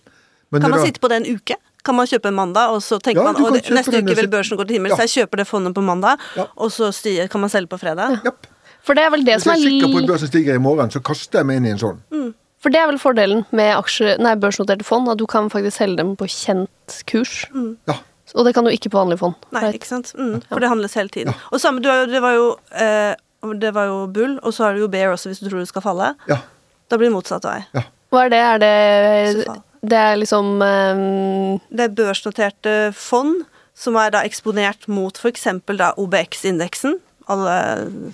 Men 0.51 0.61
Kan 0.61 0.71
man 0.71 0.79
da- 0.79 0.85
sitte 0.85 0.99
på 0.99 1.07
det 1.07 1.17
en 1.21 1.35
uke? 1.35 1.55
Kan 1.83 1.95
man 1.95 2.05
kjøpe 2.05 2.27
en 2.29 2.35
mandag, 2.37 2.69
og 2.75 2.81
så 2.85 2.99
tenker 3.01 3.21
Ja, 3.23 3.31
man 3.31 3.35
og 3.41 3.53
neste 3.73 3.97
uke 4.03 4.15
vil 4.15 4.27
børsen 4.29 4.57
gå 4.57 4.65
til 4.67 4.75
himmels, 4.77 4.91
Ja. 4.93 4.97
så 4.97 5.07
jeg 5.07 5.27
kjøper 5.27 5.37
det 5.41 5.47
fondet 5.47 5.73
på 5.73 5.81
mandag, 5.81 6.17
Ja. 6.37 6.45
og 6.57 6.69
så 6.71 6.91
styr, 6.93 7.27
kan 7.27 7.41
man 7.41 7.49
selge 7.49 7.67
på 7.67 7.79
fredag? 7.79 8.21
Japp. 8.23 8.45
For 8.83 8.93
det 8.95 9.03
er 9.03 9.09
vel 9.11 9.23
det 9.23 9.35
Hvis 9.35 9.43
som 9.43 9.53
jeg 9.53 9.61
er 9.61 9.65
er 9.65 9.69
sikker 9.71 9.93
på 9.93 9.97
at 10.03 10.09
børsen 10.09 10.27
stiger 10.27 10.55
i 10.55 10.57
morgen, 10.61 10.89
så 10.91 10.99
kaster 11.01 11.39
jeg 11.39 11.45
meg 11.45 11.57
inn 11.57 11.65
i 11.65 11.69
en 11.71 11.77
sånn. 11.77 12.33
For 12.61 12.69
det 12.69 12.77
er 12.79 12.87
vel 12.91 12.99
fordelen 13.01 13.45
med 13.51 13.75
aksje, 13.75 14.19
nei, 14.19 14.35
børsnoterte 14.35 14.83
fond, 14.85 15.09
at 15.09 15.17
du 15.17 15.25
kan 15.25 15.49
faktisk 15.49 15.77
selge 15.77 15.97
dem 15.97 16.15
på 16.15 16.25
kjent 16.29 17.03
kurs. 17.09 17.45
Ja. 17.87 17.95
Og 18.35 18.45
det 18.45 18.53
kan 18.53 18.63
du 18.63 18.69
ikke 18.69 18.89
på 18.89 18.97
vanlige 19.01 19.17
fond. 19.19 19.33
Nei, 19.51 19.61
Right. 19.61 19.75
ikke 19.81 19.87
sant? 19.87 20.13
Mm, 20.17 20.41
for 20.47 20.59
det 20.59 20.69
handles 20.69 20.93
hele 20.93 21.09
tiden. 21.09 21.33
Og 21.51 21.59
samme, 21.59 21.81
du, 21.81 21.89
det 22.11 22.21
var 22.21 22.33
jo 22.37 22.55
eh, 22.71 23.15
det 23.57 23.73
var 23.73 23.85
jo 23.89 24.05
bull, 24.07 24.39
og 24.43 24.53
så 24.53 24.65
har 24.65 24.73
du 24.73 24.81
jo 24.81 24.87
bear 24.87 25.11
også, 25.11 25.29
hvis 25.29 25.39
du 25.41 25.49
tror 25.49 25.59
det 25.59 25.67
skal 25.67 25.81
falle. 25.81 26.15
ja. 26.29 26.37
Da 26.89 26.97
blir 26.97 27.09
det 27.09 27.13
motsatt 27.15 27.43
vei. 27.43 27.65
ja. 27.73 27.81
Hva 28.11 28.25
er 28.25 28.29
det? 28.29 28.37
Er 28.37 28.57
det. 28.59 29.61
Det 29.81 29.97
er 29.97 30.19
liksom 30.21 30.59
um... 30.61 31.61
Det 31.71 31.87
er 31.87 31.95
børsnoterte 31.97 32.75
fond 32.93 33.41
som 33.77 33.97
er 33.97 34.11
da 34.13 34.21
eksponert 34.27 34.87
mot 34.91 35.17
f.eks. 35.17 35.47
da 35.79 35.91
OBX-indeksen, 35.99 36.97
alle 37.31 37.57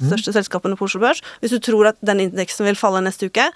største 0.03 0.33
selskapene 0.35 0.77
på 0.77 0.87
Oslo 0.87 1.01
Børs. 1.01 1.23
Hvis 1.41 1.55
du 1.55 1.59
tror 1.63 1.91
at 1.91 2.01
den 2.05 2.21
indeksen 2.27 2.67
vil 2.67 2.77
falle 2.79 3.01
neste 3.03 3.31
uke, 3.31 3.49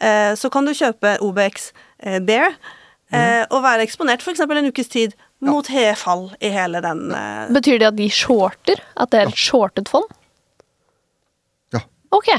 eh, 0.00 0.32
så 0.38 0.50
kan 0.52 0.68
du 0.68 0.76
kjøpe 0.76 1.16
OBX 1.24 1.70
eh, 1.98 2.20
Bear 2.24 2.54
eh, 3.12 3.44
og 3.50 3.64
være 3.66 3.84
eksponert 3.88 4.24
f.eks. 4.24 4.44
en 4.46 4.70
ukes 4.70 4.92
tid 4.92 5.16
mot 5.44 5.68
ja. 5.70 5.92
fall 5.98 6.28
i 6.40 6.50
hele 6.54 6.80
den 6.84 7.10
eh, 7.14 7.50
Betyr 7.54 7.82
det 7.82 7.90
at 7.92 7.98
de 7.98 8.08
shorter? 8.10 8.80
At 8.96 9.12
det 9.12 9.20
er 9.20 9.32
et 9.32 9.38
shortet 9.38 9.90
fond? 9.90 10.08
ja. 11.74 11.84
Ok. 12.14 12.32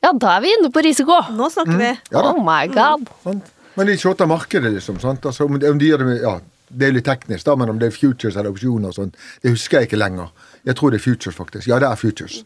Ja, 0.00 0.14
da 0.16 0.36
er 0.38 0.44
vi 0.46 0.54
inne 0.56 0.70
på 0.72 0.80
risiko. 0.80 1.18
Nå 1.36 1.50
snakker 1.52 1.76
vi. 1.76 1.90
Ja 2.14 2.22
oh 2.30 2.38
my 2.40 2.62
god. 2.72 3.10
Sant? 3.26 3.50
Men 3.74 3.86
de 3.86 3.98
shorter 3.98 4.26
markedet, 4.26 4.72
liksom. 4.72 4.98
sant? 5.02 5.26
Altså, 5.26 5.46
om, 5.46 5.58
de, 5.58 5.86
gjør 5.86 6.02
det 6.02 6.08
med, 6.08 6.24
ja, 6.24 6.40
Det 6.70 6.86
er 6.86 6.94
litt 6.94 7.06
teknisk, 7.06 7.44
da, 7.46 7.56
men 7.58 7.70
om 7.72 7.78
det 7.80 7.88
er 7.90 7.94
futures 7.94 8.36
eller 8.36 8.52
opsjoner 8.52 8.92
og 8.92 8.94
sånn, 8.94 9.08
det 9.42 9.50
husker 9.50 9.80
jeg 9.80 9.88
ikke 9.88 9.98
lenger. 9.98 10.28
Jeg 10.68 10.76
tror 10.78 10.92
det 10.92 11.00
er 11.00 11.02
futures, 11.02 11.34
faktisk. 11.34 11.66
Ja, 11.66 11.80
det 11.82 11.88
er 11.88 11.98
futures. 11.98 12.44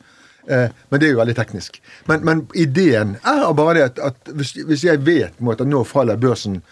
Eh, 0.48 0.70
men 0.88 1.00
det 1.00 1.08
er 1.08 1.12
jo 1.12 1.20
veldig 1.20 1.34
teknisk. 1.37 1.76
Men, 2.08 2.25
men 2.25 2.40
ideen 2.56 3.18
er 3.20 3.44
bare 3.56 3.75
det 3.76 3.84
at, 3.90 4.00
at 4.12 4.32
hvis, 4.32 4.54
hvis 4.64 4.84
jeg 4.84 5.04
vet 5.04 5.37
at 5.52 5.66
nå 5.68 5.82
faller 5.88 6.20
børsen 6.20 6.62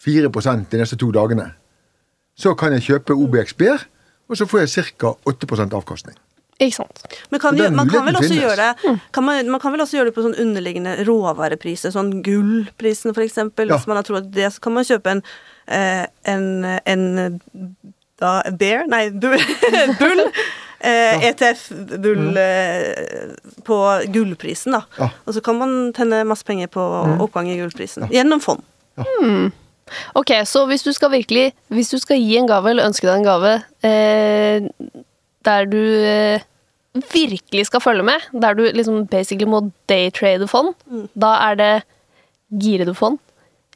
4% 0.00 0.70
de 0.70 0.80
neste 0.80 0.96
to 0.96 1.10
dagene, 1.14 1.50
så 2.38 2.54
kan 2.54 2.72
jeg 2.72 2.86
kjøpe 2.86 3.18
OBXB, 3.18 3.62
og 4.30 4.38
så 4.38 4.46
får 4.46 4.64
jeg 4.64 4.94
ca. 4.96 5.14
8% 5.28 5.74
avkastning. 5.76 6.16
Ikke 6.60 6.76
sant. 6.76 7.04
Men 7.32 7.40
kan, 7.40 7.56
man, 7.72 7.88
kan 7.88 8.04
vel 8.04 8.18
også 8.20 8.36
gjøre 8.36 8.56
det, 8.60 8.96
kan 9.16 9.24
man, 9.24 9.48
man 9.48 9.62
kan 9.62 9.72
vel 9.72 9.80
også 9.80 9.96
gjøre 9.96 10.10
det 10.10 10.16
på 10.16 10.24
sånn 10.26 10.36
underliggende 10.42 10.98
råvarepriser, 11.08 11.94
sånn 11.94 12.18
gullprisen 12.26 13.14
eksempel. 13.16 13.70
Ja. 13.70 13.78
Hvis 13.78 13.88
man 13.88 13.96
har 13.96 14.04
trodd 14.04 14.26
at 14.26 14.34
det, 14.34 14.50
så 14.52 14.66
kan 14.66 14.76
man 14.76 14.84
kjøpe 14.84 15.14
en, 15.14 15.22
eh, 15.72 16.04
en, 16.28 16.44
en 16.84 17.06
da, 18.20 18.34
bear, 18.60 18.84
nei, 18.92 19.06
bull, 19.22 19.40
bull 19.96 20.20
eh, 20.26 21.24
ETF, 21.30 21.64
bull 21.96 22.36
eh, 22.36 23.32
på 23.64 23.80
gullprisen, 24.12 24.76
da. 24.76 24.84
Ja. 25.00 25.10
Og 25.24 25.38
så 25.38 25.44
kan 25.44 25.56
man 25.62 25.78
tjene 25.96 26.26
masse 26.28 26.44
penger 26.44 26.68
på 26.72 26.84
oppgang 27.24 27.48
i 27.48 27.56
gullprisen. 27.60 28.10
Gjennom 28.12 28.44
fond. 28.44 28.64
Ok, 30.14 30.34
så 30.46 30.66
hvis 30.70 30.84
du 30.86 30.92
skal 30.94 31.10
virkelig 31.10 31.48
Hvis 31.74 31.88
du 31.90 31.96
skal 31.98 32.20
gi 32.20 32.36
en 32.38 32.46
gave, 32.46 32.70
eller 32.70 32.86
ønske 32.86 33.08
deg 33.08 33.16
en 33.16 33.26
gave 33.26 33.54
eh, 33.82 34.68
der 35.46 35.66
du 35.66 35.80
eh, 35.80 36.44
virkelig 36.92 37.66
skal 37.68 37.82
følge 37.84 38.02
med, 38.06 38.28
der 38.42 38.54
du 38.58 38.64
liksom 38.66 39.04
basically 39.10 39.48
må 39.48 39.62
daytrade 39.88 40.48
fond, 40.50 40.74
da 41.14 41.34
er 41.50 41.58
det 41.60 41.72
girede 42.50 42.94
fond 42.98 43.18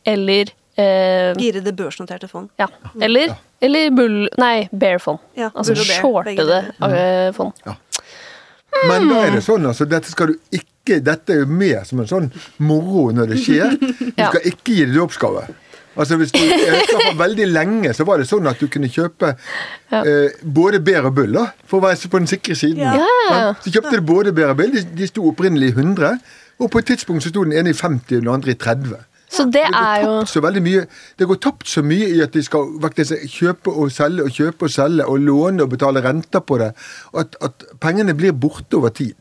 eller 0.04 0.50
eh, 0.76 1.33
Girede 1.38 1.73
børsnoterte 1.73 2.28
fond. 2.28 2.49
Ja. 2.56 2.68
Eller, 3.00 3.35
eller 3.61 3.90
bull... 3.90 4.28
Nei, 4.38 4.68
bear 4.71 4.99
fond. 4.99 5.18
Ja, 5.35 5.50
altså 5.54 5.75
shortede 5.75 6.61
eh, 6.83 7.33
fond. 7.35 7.52
Men 8.88 9.09
da 9.09 9.23
er 9.25 9.37
det 9.37 9.44
sånn, 9.47 9.66
altså, 9.71 9.87
dette 9.88 10.11
skal 10.11 10.33
du 10.33 10.38
ikke 10.50 10.99
Dette 11.00 11.33
er 11.33 11.44
jo 11.44 11.47
mer 11.49 11.85
som 11.88 12.02
en 12.02 12.09
sånn 12.11 12.26
moro 12.61 13.06
når 13.16 13.30
det 13.33 13.38
skjer. 13.40 13.76
Du 14.18 14.21
skal 14.21 14.50
ikke 14.50 14.75
gi 14.75 14.85
det 14.90 15.00
oppgave. 15.00 15.47
Altså 15.96 16.16
hvis 16.18 16.32
du, 16.34 16.38
jeg 16.42 16.74
husker 16.74 17.00
For 17.10 17.18
veldig 17.18 17.46
lenge 17.52 17.92
så 17.94 18.04
var 18.08 18.18
det 18.18 18.26
sånn 18.28 18.46
at 18.50 18.58
du 18.60 18.66
kunne 18.72 18.88
kjøpe 18.90 19.34
eh, 19.94 20.30
både 20.42 20.80
bær 20.82 21.06
og 21.10 21.14
Bull 21.14 21.32
da, 21.36 21.44
for 21.70 21.78
å 21.78 21.84
være 21.86 22.10
på 22.10 22.18
den 22.22 22.26
sikre 22.30 22.56
siden. 22.58 22.82
Ja. 22.82 22.94
Ja. 23.30 23.52
Så 23.62 23.70
kjøpte 23.74 23.96
du 24.00 24.06
både 24.08 24.32
bær 24.34 24.50
og 24.54 24.58
Bull. 24.62 24.72
De, 24.74 24.82
de 24.98 25.06
sto 25.10 25.26
opprinnelig 25.30 25.70
i 25.72 25.76
100, 25.78 26.18
og 26.58 26.70
på 26.70 26.78
et 26.82 26.88
tidspunkt 26.92 27.22
så 27.26 27.30
sto 27.32 27.44
den 27.46 27.54
ene 27.58 27.70
i 27.70 27.76
50 27.78 28.16
og 28.18 28.24
den 28.26 28.32
andre 28.34 28.54
i 28.54 28.58
30. 28.58 28.96
Så 29.34 29.46
det 29.50 29.64
går 29.66 29.78
er 29.82 30.02
jo 30.04 30.10
tapt 30.20 30.30
så 30.30 30.40
veldig 30.44 30.60
mye 30.62 30.82
Det 31.18 31.26
går 31.26 31.38
tapt 31.42 31.66
så 31.66 31.82
mye 31.82 32.06
i 32.14 32.20
at 32.22 32.34
de 32.36 32.42
skal 32.46 32.68
faktisk 32.82 33.24
kjøpe 33.32 33.72
og 33.72 33.88
selge 33.90 34.22
og 34.28 34.30
kjøpe 34.36 34.68
og 34.68 34.70
selge 34.70 35.06
og 35.10 35.16
låne 35.26 35.64
og 35.64 35.72
betale 35.72 36.02
renter 36.04 36.44
på 36.46 36.58
det, 36.60 36.68
at, 37.18 37.34
at 37.42 37.64
pengene 37.82 38.14
blir 38.14 38.32
borte 38.36 38.78
over 38.78 38.92
tid. 38.94 39.16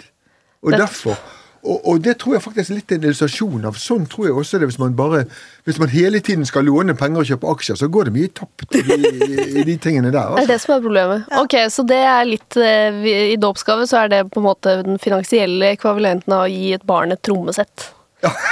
Og 0.61 0.71
Det- 0.75 0.79
derfor 0.83 1.17
og, 1.63 1.77
og 1.87 1.99
det 2.03 2.17
tror 2.19 2.33
jeg 2.35 2.43
faktisk 2.43 2.71
er 2.73 2.75
litt 2.77 2.91
en 2.91 3.05
illustrasjon 3.07 3.65
av. 3.69 3.77
Sånn 3.79 4.03
tror 4.11 4.27
jeg 4.27 4.35
også 4.35 4.59
det 4.59 4.67
hvis 4.67 4.79
man 4.81 4.95
bare 4.99 5.21
Hvis 5.63 5.79
man 5.79 5.87
hele 5.93 6.19
tiden 6.19 6.43
skal 6.45 6.65
låne 6.67 6.91
penger 6.99 7.21
og 7.23 7.29
kjøpe 7.29 7.51
aksjer, 7.53 7.77
så 7.79 7.87
går 7.87 8.09
det 8.09 8.13
mye 8.17 8.31
tapt 8.35 8.75
i, 8.75 8.81
i, 8.83 9.63
de 9.63 9.77
tingene 9.79 10.11
der. 10.11 10.17
Det 10.17 10.23
er 10.23 10.33
Altså. 10.35 10.47
det 10.51 10.59
som 10.65 10.75
er 10.75 10.83
problemet. 10.83 11.23
Ok, 11.39 11.55
Så 11.71 11.85
det 11.87 12.01
er 12.03 12.27
litt 12.27 12.57
eh, 12.59 12.99
I 13.33 13.37
dåpsgave 13.39 13.87
så 13.87 14.01
er 14.03 14.11
det 14.11 14.21
på 14.33 14.43
en 14.43 14.47
måte 14.49 14.75
den 14.83 14.99
finansielle 14.99 15.71
ekvivalenten 15.77 16.35
av 16.35 16.45
å 16.45 16.51
gi 16.51 16.73
et 16.75 16.83
barn 16.83 17.15
et 17.15 17.23
trommesett. 17.23 17.89
Ja 18.23 18.33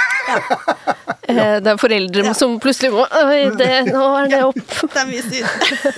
Det 1.32 1.70
er 1.70 1.78
foreldre 1.80 2.32
som 2.36 2.58
plutselig 2.62 2.90
må 2.92 3.04
Oi, 3.06 3.44
det, 3.56 3.70
nå 3.92 4.02
er 4.20 4.28
det 4.32 4.40
opp. 4.46 4.62
Det 4.92 5.00
er 5.00 5.08
mye 5.08 5.22
styr. 5.24 5.44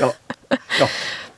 Ja. 0.03 0.11
Ja. 0.79 0.89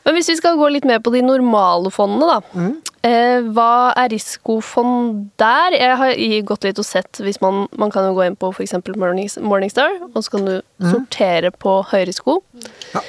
Men 0.06 0.14
hvis 0.14 0.28
vi 0.30 0.36
skal 0.38 0.56
gå 0.56 0.68
litt 0.70 0.84
mer 0.86 1.00
på 1.02 1.10
de 1.12 1.20
normale 1.26 1.90
fondene, 1.90 2.26
da. 2.30 2.40
Mm. 2.54 2.74
Eh, 3.06 3.46
hva 3.56 3.92
er 3.98 4.08
risikofond 4.14 5.24
der? 5.42 5.74
Jeg 5.74 5.96
har 6.00 6.12
gått 6.46 6.64
litt 6.68 6.78
og 6.82 6.86
sett 6.86 7.18
hvis 7.26 7.40
man, 7.42 7.64
man 7.78 7.90
kan 7.94 8.06
jo 8.08 8.14
gå 8.16 8.24
inn 8.28 8.36
på 8.38 8.52
f.eks. 8.54 8.74
Mornings, 8.96 9.36
Morningstar, 9.42 9.98
og 10.12 10.20
så 10.22 10.36
kan 10.36 10.46
du 10.46 10.54
sortere 10.92 11.50
på 11.50 11.80
høyrisiko. 11.90 12.38
Mm. 12.54 12.68
Ja. 12.94 13.02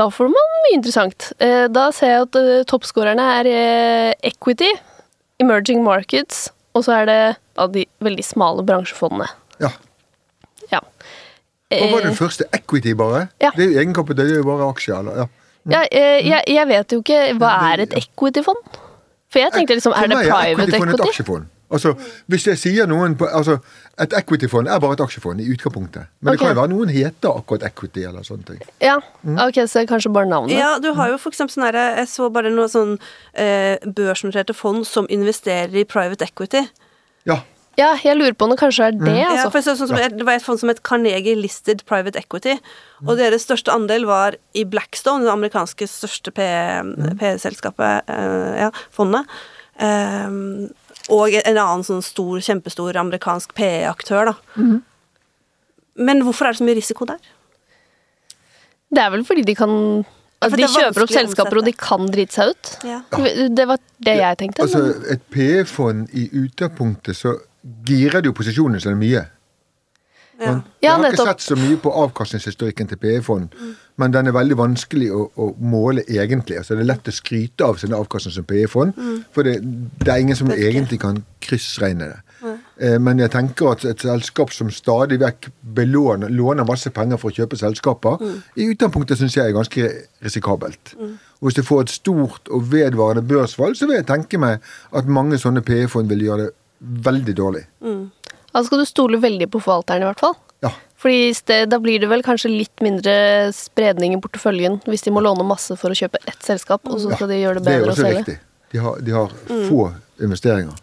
Da 0.00 0.06
får 0.08 0.30
man 0.32 0.54
mye 0.64 0.76
interessant. 0.78 1.28
Eh, 1.44 1.66
da 1.68 1.90
ser 1.92 2.14
jeg 2.14 2.24
at 2.28 2.40
eh, 2.40 2.62
toppskårerne 2.70 3.26
er 3.40 3.50
eh, 3.52 4.12
equity, 4.32 4.70
emerging 5.44 5.84
markets, 5.84 6.46
og 6.72 6.86
så 6.86 6.94
er 7.02 7.08
det 7.10 7.20
av 7.60 7.72
de 7.74 7.84
veldig 8.00 8.24
smale 8.24 8.64
bransjefondene. 8.64 9.28
ja. 9.60 9.72
Ja. 10.70 10.78
Hva 11.70 11.86
var 11.90 12.02
det 12.04 12.10
Eh, 12.12 12.16
første? 12.18 12.44
Equity, 12.54 12.92
bare? 12.98 13.24
Ja. 13.42 13.50
Det 13.56 13.64
er 13.64 13.72
jo 13.72 13.78
egenkapital, 13.82 14.24
det 14.28 14.36
er 14.36 14.40
jo 14.40 14.46
bare 14.48 14.68
aksjer, 14.72 15.00
eller? 15.02 15.16
Ja. 15.24 15.26
Ja, 15.70 15.84
eh, 15.90 16.20
jeg, 16.26 16.42
jeg 16.48 16.68
vet 16.68 16.92
jo 16.92 16.98
ikke 17.02 17.20
Hva 17.38 17.50
er 17.72 17.84
et 17.86 17.92
equity-fond? 17.94 18.76
For 19.30 19.38
jeg 19.38 19.52
tenkte 19.54 19.76
liksom, 19.78 19.92
er 19.94 20.08
det 20.10 20.16
private 20.26 20.76
equity? 20.76 21.08
aksjefond. 21.08 21.46
Altså, 21.70 21.92
hvis 22.26 22.46
jeg 22.48 22.58
sier 22.58 22.86
noen 22.90 23.12
på, 23.14 23.28
altså, 23.30 23.60
Et 24.02 24.12
equity-fond 24.18 24.66
er 24.66 24.80
bare 24.82 24.96
et 24.96 25.00
aksjefond 25.04 25.38
i 25.40 25.44
utgangspunktet. 25.52 26.08
Men 26.20 26.32
det 26.32 26.40
kan 26.40 26.48
jo 26.50 26.56
være 26.58 26.70
noen 26.72 26.88
heter 26.90 27.36
akkurat 27.36 27.62
equity 27.68 28.02
eller 28.08 28.24
sånne 28.26 28.46
ting. 28.48 28.60
Ja, 28.82 28.96
Mm. 29.22 29.36
ok, 29.44 29.60
så 29.68 29.84
kanskje 29.86 30.10
bare 30.12 30.26
navnet. 30.26 30.56
Ja, 30.58 30.78
du 30.82 30.92
har 30.94 31.10
jo 31.12 31.18
for 31.18 31.30
eksempel 31.30 31.54
sånn 31.54 31.66
herre 31.68 31.84
Jeg 31.98 32.08
så 32.08 32.30
bare 32.32 32.50
noen 32.50 32.68
sånn 32.72 32.98
eh, 33.34 33.76
børsnoterte 33.86 34.54
fond 34.56 34.86
som 34.86 35.06
investerer 35.08 35.74
i 35.76 35.84
private 35.84 36.24
equity. 36.24 36.64
Ja. 37.28 37.42
Ja, 37.80 37.94
jeg 38.04 38.18
lurer 38.18 38.34
på 38.36 38.44
om 38.44 38.52
det 38.52 38.58
kanskje 38.60 38.90
er 38.90 38.96
det, 38.98 39.08
mm. 39.08 39.30
altså. 39.30 39.46
for 39.48 39.60
jeg 39.60 39.66
så, 39.66 39.74
sånn 39.78 39.90
som, 39.92 40.18
Det 40.18 40.26
var 40.28 40.36
et 40.36 40.44
fond 40.44 40.60
som 40.60 40.72
het 40.72 40.82
Carnegie 40.86 41.38
Listed 41.38 41.84
Private 41.88 42.20
Equity. 42.20 42.58
Og 43.06 43.16
deres 43.20 43.46
største 43.46 43.72
andel 43.72 44.04
var 44.08 44.36
i 44.52 44.66
Blackstone, 44.68 45.24
det 45.24 45.32
amerikanske 45.32 45.88
største 45.88 46.34
P-selskapet, 46.36 48.10
eh, 48.12 48.60
ja, 48.66 48.70
fondet. 48.92 49.40
Um, 49.80 50.68
og 51.08 51.32
en 51.40 51.56
annen 51.56 51.84
sånn 51.86 52.04
stor, 52.04 52.36
kjempestor 52.44 52.98
amerikansk 53.00 53.54
PE-aktør, 53.56 54.34
da. 54.34 54.64
Men 56.00 56.24
hvorfor 56.26 56.46
er 56.46 56.54
det 56.54 56.60
så 56.60 56.68
mye 56.68 56.78
risiko 56.78 57.08
der? 57.08 57.20
Det 58.90 59.02
er 59.02 59.12
vel 59.14 59.24
fordi 59.24 59.46
de 59.46 59.54
kan 59.56 59.72
for 60.40 60.56
De 60.56 60.64
er 60.64 60.72
kjøper 60.72 61.04
opp 61.04 61.12
selskaper, 61.12 61.58
og 61.60 61.66
de 61.68 61.72
kan 61.76 62.06
drite 62.08 62.32
seg 62.32 62.54
ut. 62.54 62.68
Ja. 62.88 63.02
Det 63.52 63.66
var 63.68 63.80
det 64.00 64.14
jeg 64.16 64.38
tenkte. 64.40 64.64
Altså, 64.64 64.94
et 65.12 65.24
PE-fond 65.34 66.08
i 66.16 66.30
utgangspunktet 66.32 67.18
så 67.18 67.34
girer 67.86 68.20
det 68.20 68.30
jo 68.32 68.36
posisjonen 68.36 68.80
sine 68.80 68.96
mye. 68.96 69.26
Ja. 70.40 70.46
Ja, 70.46 70.54
jeg 70.80 70.92
har 70.96 71.12
ikke 71.12 71.24
sett 71.28 71.42
så 71.44 71.56
mye 71.60 71.76
på 71.76 71.90
avkastningshistorikken 72.00 72.88
til 72.88 72.96
PE-fond, 72.96 73.50
men 74.00 74.12
den 74.14 74.30
er 74.30 74.32
veldig 74.32 74.56
vanskelig 74.56 75.10
å, 75.12 75.26
å 75.36 75.48
måle 75.60 76.00
egentlig. 76.08 76.56
Altså, 76.56 76.78
det 76.78 76.86
er 76.86 76.88
lett 76.94 77.10
å 77.10 77.12
skryte 77.12 77.66
av 77.66 77.76
sin 77.76 77.92
avkastning 77.92 78.32
som 78.38 78.46
PE-fond, 78.48 78.96
for 79.36 79.44
det, 79.44 79.58
det 80.00 80.08
er 80.08 80.22
ingen 80.24 80.38
som 80.38 80.48
egentlig 80.54 81.02
kan 81.02 81.20
kryssregne 81.44 82.08
det. 82.14 82.54
Eh, 82.80 82.96
Men 82.98 83.20
jeg 83.20 83.34
tenker 83.34 83.68
at 83.74 83.84
et 83.84 84.00
selskap 84.00 84.54
som 84.56 84.70
stadig 84.72 85.18
vekk 85.20 85.50
belåner, 85.76 86.32
låner 86.32 86.64
masse 86.64 86.88
penger 86.88 87.20
for 87.20 87.28
å 87.28 87.36
kjøpe 87.36 87.60
selskaper, 87.60 88.24
i 88.56 88.70
utgangspunktet 88.72 89.20
syns 89.20 89.36
jeg 89.36 89.50
er 89.50 89.58
ganske 89.58 89.90
risikabelt. 90.24 90.94
Og 90.96 91.50
Hvis 91.50 91.60
du 91.60 91.62
får 91.62 91.82
et 91.84 91.92
stort 91.98 92.48
og 92.48 92.72
vedvarende 92.72 93.28
børsfall, 93.28 93.76
så 93.76 93.84
vil 93.86 94.00
jeg 94.00 94.08
tenke 94.08 94.40
meg 94.40 94.64
at 94.96 95.04
mange 95.04 95.36
sånne 95.36 95.60
PE-fond 95.60 96.08
vil 96.08 96.24
gjøre 96.30 96.48
det 96.48 96.54
veldig 96.80 97.34
dårlig. 97.36 97.64
Da 98.50 98.62
skal 98.66 98.82
du 98.82 98.86
stole 98.88 99.20
veldig 99.22 99.46
på 99.52 99.60
forvalteren, 99.62 100.02
i 100.02 100.08
hvert 100.08 100.20
fall. 100.20 100.34
Ja. 100.64 100.72
Fordi 101.00 101.30
sted, 101.34 101.70
Da 101.72 101.78
blir 101.80 102.00
det 102.02 102.08
vel 102.10 102.22
kanskje 102.22 102.50
litt 102.52 102.82
mindre 102.84 103.12
spredning 103.56 104.12
i 104.16 104.20
porteføljen 104.20 104.80
hvis 104.84 105.06
de 105.06 105.12
må 105.14 105.22
låne 105.24 105.46
masse 105.48 105.72
for 105.80 105.92
å 105.92 105.96
kjøpe 105.96 106.20
ett 106.26 106.42
selskap, 106.44 106.82
og 106.84 107.00
så 107.00 107.14
skal 107.14 107.30
de 107.32 107.38
gjøre 107.40 107.62
det 107.62 107.64
Det 107.64 107.72
er 107.72 107.78
bedre 107.80 107.92
å 107.92 107.94
også 107.94 108.04
selge. 108.04 108.18
riktig. 108.24 108.38
De 108.72 108.78
har, 108.84 108.98
de 109.00 109.14
har 109.16 109.32
få 109.68 109.92
investeringer. 110.20 110.76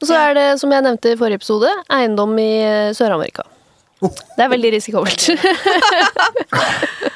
Og 0.00 0.06
så 0.06 0.14
er 0.16 0.34
det, 0.38 0.46
som 0.60 0.70
jeg 0.72 0.84
nevnte 0.86 1.10
i 1.12 1.18
forrige 1.18 1.40
episode, 1.42 1.70
eiendom 1.92 2.36
i 2.38 2.50
eh, 2.62 2.92
Sør-Amerika. 2.96 3.42
Oh. 4.00 4.14
Det 4.36 4.44
er 4.46 4.48
veldig 4.48 4.70
risikabelt. 4.78 5.26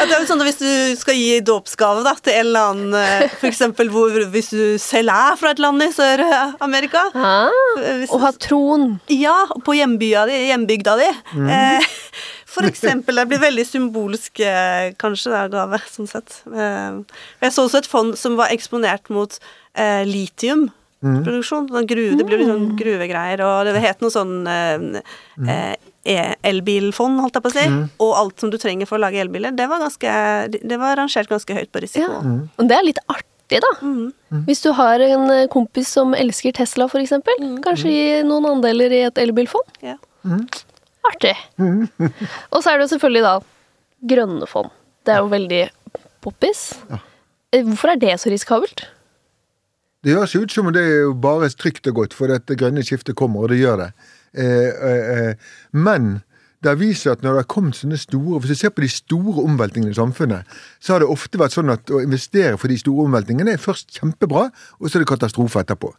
Ja, 0.00 0.06
det 0.08 0.14
er 0.16 0.22
jo 0.24 0.28
sånn 0.30 0.40
at 0.40 0.48
Hvis 0.48 0.60
du 0.62 0.96
skal 1.00 1.18
gi 1.18 1.40
dåpsgave 1.44 2.02
da, 2.06 2.14
til 2.24 2.32
en 2.38 2.46
eller 2.46 2.70
annen 2.70 2.94
F.eks. 2.96 3.38
For 3.42 3.48
eksempel 3.50 3.90
hvis 4.32 4.48
du 4.54 4.64
selv 4.80 5.12
er 5.12 5.36
fra 5.40 5.52
et 5.52 5.60
land 5.60 5.82
i 5.84 5.90
Sør-Amerika 5.92 7.02
ah, 7.14 7.50
og 8.08 8.20
ha 8.24 8.30
troen. 8.40 8.94
Ja, 9.12 9.36
på 9.66 9.74
hjembya 9.76 10.24
di, 10.30 10.38
hjembygda 10.50 10.94
di. 11.00 11.08
Eh, 11.52 11.90
for 12.50 12.66
eksempel. 12.66 13.20
Det 13.20 13.26
blir 13.30 13.42
veldig 13.44 13.66
symbolsk, 13.68 14.40
eh, 14.42 14.90
kanskje, 15.00 15.30
det 15.34 15.40
er 15.44 15.52
gave, 15.52 15.80
sånn 15.92 16.08
sett. 16.10 16.40
Eh, 16.50 17.00
jeg 17.44 17.54
så 17.54 17.66
også 17.68 17.82
et 17.84 17.90
fond 17.90 18.16
som 18.18 18.38
var 18.40 18.50
eksponert 18.54 19.10
mot 19.14 19.36
eh, 19.74 20.02
litiumproduksjon. 20.08 21.68
Sånn 21.70 21.90
gruve, 21.90 22.16
det 22.18 22.26
blir 22.28 22.42
litt 22.42 22.50
sånn 22.50 22.72
gruvegreier, 22.80 23.44
og 23.46 23.70
det 23.70 23.84
het 23.84 24.02
noe 24.02 24.12
sånn 24.14 24.34
eh, 24.50 25.00
eh, 25.46 25.70
e- 25.76 25.78
elbilfond, 26.04 27.20
holdt 27.20 27.36
jeg 27.36 27.44
på 27.44 27.50
å 27.50 27.56
si. 27.56 27.64
Og 28.00 28.14
alt 28.16 28.40
som 28.40 28.52
du 28.52 28.56
trenger 28.60 28.88
for 28.88 28.98
å 28.98 29.02
lage 29.04 29.20
elbiler. 29.20 29.52
Det 29.56 29.66
var, 29.68 29.82
ganske, 29.82 30.12
det 30.48 30.78
var 30.80 30.96
rangert 31.00 31.28
ganske 31.28 31.56
høyt 31.56 31.72
på 31.72 31.82
risiko. 31.84 32.08
Ja. 32.08 32.36
Og 32.56 32.70
det 32.70 32.78
er 32.78 32.86
litt 32.86 33.02
artig, 33.12 33.60
da. 33.60 33.72
Hvis 34.46 34.62
du 34.64 34.70
har 34.78 35.02
en 35.04 35.26
eh, 35.34 35.46
kompis 35.52 35.90
som 35.96 36.14
elsker 36.16 36.54
Tesla, 36.56 36.88
for 36.88 37.02
eksempel. 37.02 37.34
Kanskje 37.64 37.92
gi 37.92 38.06
noen 38.26 38.48
andeler 38.54 38.94
i 38.94 39.02
et 39.08 39.20
elbilfond. 39.20 39.80
Ja. 39.84 39.98
Artig. 41.10 41.34
Og 42.52 42.62
så 42.62 42.70
er 42.70 42.78
det 42.78 42.86
jo 42.86 42.92
selvfølgelig 42.94 43.26
da 43.26 43.34
grønne 44.14 44.48
fond. 44.48 44.72
Det 45.04 45.14
er 45.14 45.24
jo 45.24 45.32
veldig 45.32 45.62
poppis. 46.24 46.70
Ja. 46.90 47.00
Hvorfor 47.66 47.92
er 47.92 48.00
det 48.00 48.16
så 48.22 48.30
risikabelt? 48.30 48.86
Det 50.04 50.14
høres 50.16 50.32
ut 50.32 50.52
som 50.52 50.68
om 50.68 50.72
det 50.72 50.80
er 50.80 51.02
jo 51.04 51.12
bare 51.12 51.50
trygt 51.52 51.88
og 51.90 51.98
godt, 51.98 52.16
for 52.16 52.32
dette 52.32 52.56
grønne 52.56 52.84
skiftet 52.86 53.18
kommer, 53.18 53.44
og 53.44 53.52
det 53.52 53.60
gjør 53.60 53.82
det. 53.82 53.88
Eh, 54.32 54.68
eh, 54.70 55.08
eh, 55.14 55.50
men 55.76 56.22
det 56.64 56.76
viser 56.80 57.12
at 57.12 57.24
når 57.24 57.34
det 57.34 57.42
har 57.42 57.48
kommet 57.50 57.74
sånne 57.74 57.96
store 57.98 58.38
Hvis 58.40 58.52
du 58.52 58.60
ser 58.60 58.70
på 58.70 58.84
de 58.84 58.88
store 58.92 59.42
omveltningene 59.48 59.94
i 59.94 59.96
samfunnet, 59.96 60.44
så 60.80 60.92
har 60.92 61.02
det 61.02 61.08
ofte 61.08 61.40
vært 61.40 61.56
sånn 61.56 61.72
at 61.72 61.90
å 61.90 62.02
investere 62.04 62.56
for 62.60 62.68
de 62.68 62.78
store 62.80 63.06
omveltningene 63.08 63.56
er 63.56 63.60
først 63.60 63.96
kjempebra, 63.96 64.48
og 64.78 64.88
så 64.88 64.98
er 64.98 65.04
det 65.04 65.10
katastrofe 65.12 65.64
etterpå. 65.64 65.92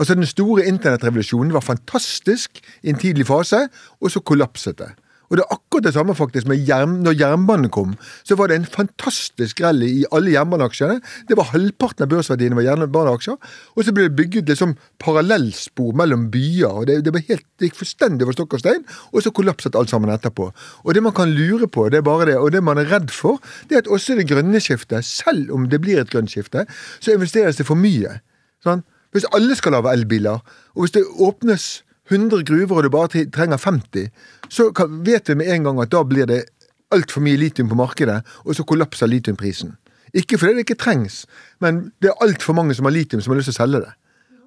Altså 0.00 0.16
Den 0.16 0.28
store 0.28 0.64
internettrevolusjonen 0.68 1.52
var 1.52 1.64
fantastisk 1.64 2.60
i 2.82 2.92
en 2.92 3.00
tidlig 3.00 3.26
fase, 3.28 3.66
og 4.00 4.12
så 4.12 4.20
kollapset 4.20 4.78
det. 4.78 4.92
Og 5.30 5.38
det 5.38 5.44
er 5.44 5.54
akkurat 5.54 5.84
det 5.86 5.92
samme 5.94 6.14
faktisk 6.18 6.48
med 6.50 6.64
jern, 6.66 6.96
når 7.04 7.14
jernbanen 7.20 7.70
kom. 7.70 7.92
Så 8.26 8.34
var 8.34 8.50
det 8.50 8.56
en 8.58 8.66
fantastisk 8.66 9.60
rally 9.62 9.90
i 10.00 10.06
alle 10.10 10.32
jernbaneaksjene. 10.34 10.96
Det 11.28 11.36
var 11.38 11.52
Halvparten 11.52 12.02
av 12.02 12.10
børsverdiene 12.10 12.58
var 12.58 12.66
jernbaneaksjer. 12.66 13.36
Og 13.76 13.86
så 13.86 13.94
ble 13.94 14.08
det 14.08 14.16
bygget 14.18 14.50
liksom 14.50 14.74
parallellspor 14.98 15.94
mellom 16.00 16.26
byer. 16.34 16.82
og 16.82 16.88
Det, 16.90 16.98
det, 17.06 17.14
helt, 17.28 17.46
det 17.60 17.70
gikk 17.70 17.78
fullstendig 17.78 18.26
over 18.26 18.34
stokk 18.34 18.56
og 18.58 18.64
stein, 18.64 18.82
og 19.14 19.22
så 19.22 19.30
kollapset 19.30 19.78
alt 19.78 19.92
sammen 19.92 20.10
etterpå. 20.10 20.48
Og 20.82 20.94
det 20.94 21.02
man 21.06 21.14
kan 21.14 21.30
lure 21.30 21.70
på, 21.70 21.86
det 21.88 22.02
er 22.02 22.06
bare 22.06 22.26
det, 22.32 22.38
og 22.38 22.50
det 22.50 22.64
man 22.66 22.82
er 22.82 22.90
redd 22.90 23.14
for, 23.14 23.38
det 23.68 23.78
er 23.78 23.84
at 23.84 23.92
også 23.92 24.18
det 24.18 24.26
grønne 24.32 24.58
skiftet, 24.60 25.06
selv 25.06 25.54
om 25.54 25.68
det 25.70 25.78
blir 25.84 26.02
et 26.02 26.10
grønt 26.10 26.34
skifte, 26.34 26.66
så 26.98 27.14
investeres 27.14 27.60
det 27.60 27.68
for 27.70 27.78
mye. 27.78 28.18
Sånn? 28.66 28.82
Hvis 29.14 29.26
alle 29.34 29.54
skal 29.58 29.78
lage 29.78 29.94
elbiler, 29.94 30.42
og 30.74 30.84
hvis 30.84 30.94
det 30.98 31.06
åpnes 31.22 31.84
100 32.10 32.44
gruver 32.48 32.80
og 32.80 32.86
du 32.86 32.90
bare 32.92 33.26
trenger 33.32 33.60
50, 33.60 34.10
så 34.50 34.70
vet 35.06 35.30
vi 35.30 35.38
med 35.38 35.52
en 35.54 35.68
gang 35.68 35.80
at 35.82 35.92
da 35.92 36.02
blir 36.06 36.26
det 36.30 36.44
altfor 36.90 37.22
mye 37.22 37.38
litium 37.38 37.70
på 37.70 37.78
markedet, 37.78 38.20
og 38.44 38.56
så 38.56 38.66
kollapser 38.66 39.10
litiumprisen. 39.10 39.76
Ikke 40.14 40.38
fordi 40.38 40.58
det 40.58 40.64
ikke 40.66 40.80
trengs, 40.82 41.22
men 41.62 41.92
det 42.02 42.10
er 42.10 42.24
altfor 42.24 42.56
mange 42.58 42.74
som 42.74 42.88
har 42.88 42.94
litium 42.96 43.22
som 43.22 43.30
har 43.30 43.38
lyst 43.38 43.52
til 43.52 43.58
å 43.58 43.60
selge 43.62 43.82
det. 43.84 43.92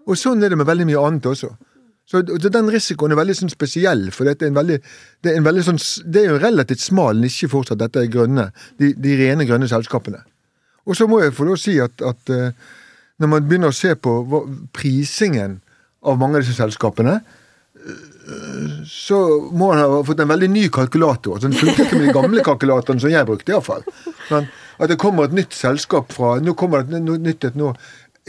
Og 0.04 0.20
sånn 0.20 0.44
er 0.44 0.52
det 0.52 0.60
med 0.60 0.68
veldig 0.68 0.90
mye 0.90 1.06
annet 1.08 1.30
også. 1.30 1.54
Så 2.04 2.20
den 2.28 2.68
risikoen 2.72 3.14
er 3.16 3.20
veldig 3.22 3.36
sånn 3.38 3.52
spesiell, 3.52 4.10
for 4.12 4.28
dette 4.28 4.44
er 4.44 4.52
en 4.52 4.58
veldig, 4.60 4.78
det 5.24 5.32
er 5.32 5.40
en 5.40 5.46
veldig 5.48 5.64
sånn, 5.70 5.80
det 6.12 6.26
er 6.26 6.34
jo 6.34 6.42
relativt 6.44 6.84
smal 6.84 7.22
nisje 7.24 7.48
fortsatt, 7.52 7.80
dette 7.80 8.02
er 8.02 8.12
grønne, 8.12 8.50
de, 8.82 8.92
de 9.00 9.16
rene 9.22 9.48
grønne 9.48 9.70
selskapene. 9.72 10.20
Og 10.84 11.00
så 11.00 11.08
må 11.08 11.22
jeg 11.22 11.36
få 11.38 11.48
lov 11.48 11.56
å 11.56 11.62
si 11.64 11.78
at, 11.80 12.04
at 12.04 12.34
eh, 12.34 12.52
når 13.24 13.32
man 13.32 13.48
begynner 13.48 13.72
å 13.72 13.78
se 13.78 13.94
på 13.96 14.18
prisingen 14.76 15.62
av 16.04 16.20
mange 16.20 16.42
av 16.42 16.44
disse 16.44 16.58
selskapene, 16.58 17.22
så 18.88 19.18
må 19.52 19.72
han 19.74 19.82
ha 19.84 20.04
fått 20.08 20.22
en 20.24 20.32
veldig 20.32 20.50
ny 20.54 20.68
kalkulator. 20.74 21.40
Så 21.40 21.50
den 21.50 21.58
funker 21.58 21.86
ikke 21.86 22.00
med 22.00 22.08
de 22.08 22.16
gamle 22.16 22.46
kalkulatorene 22.46 23.04
som 23.04 23.12
jeg 23.12 23.28
brukte, 23.28 23.52
iallfall. 23.52 23.84
Men 24.30 24.48
at 24.80 24.90
det 24.90 25.00
kommer 25.02 25.28
et 25.28 25.36
nytt 25.38 25.54
selskap 25.54 26.14
fra 26.16 26.38
Nå 26.42 26.56
kommer 26.58 26.86
det 26.88 27.02
et 27.02 27.28
nytt 27.28 27.50
et 27.50 27.60
nå. 27.60 27.74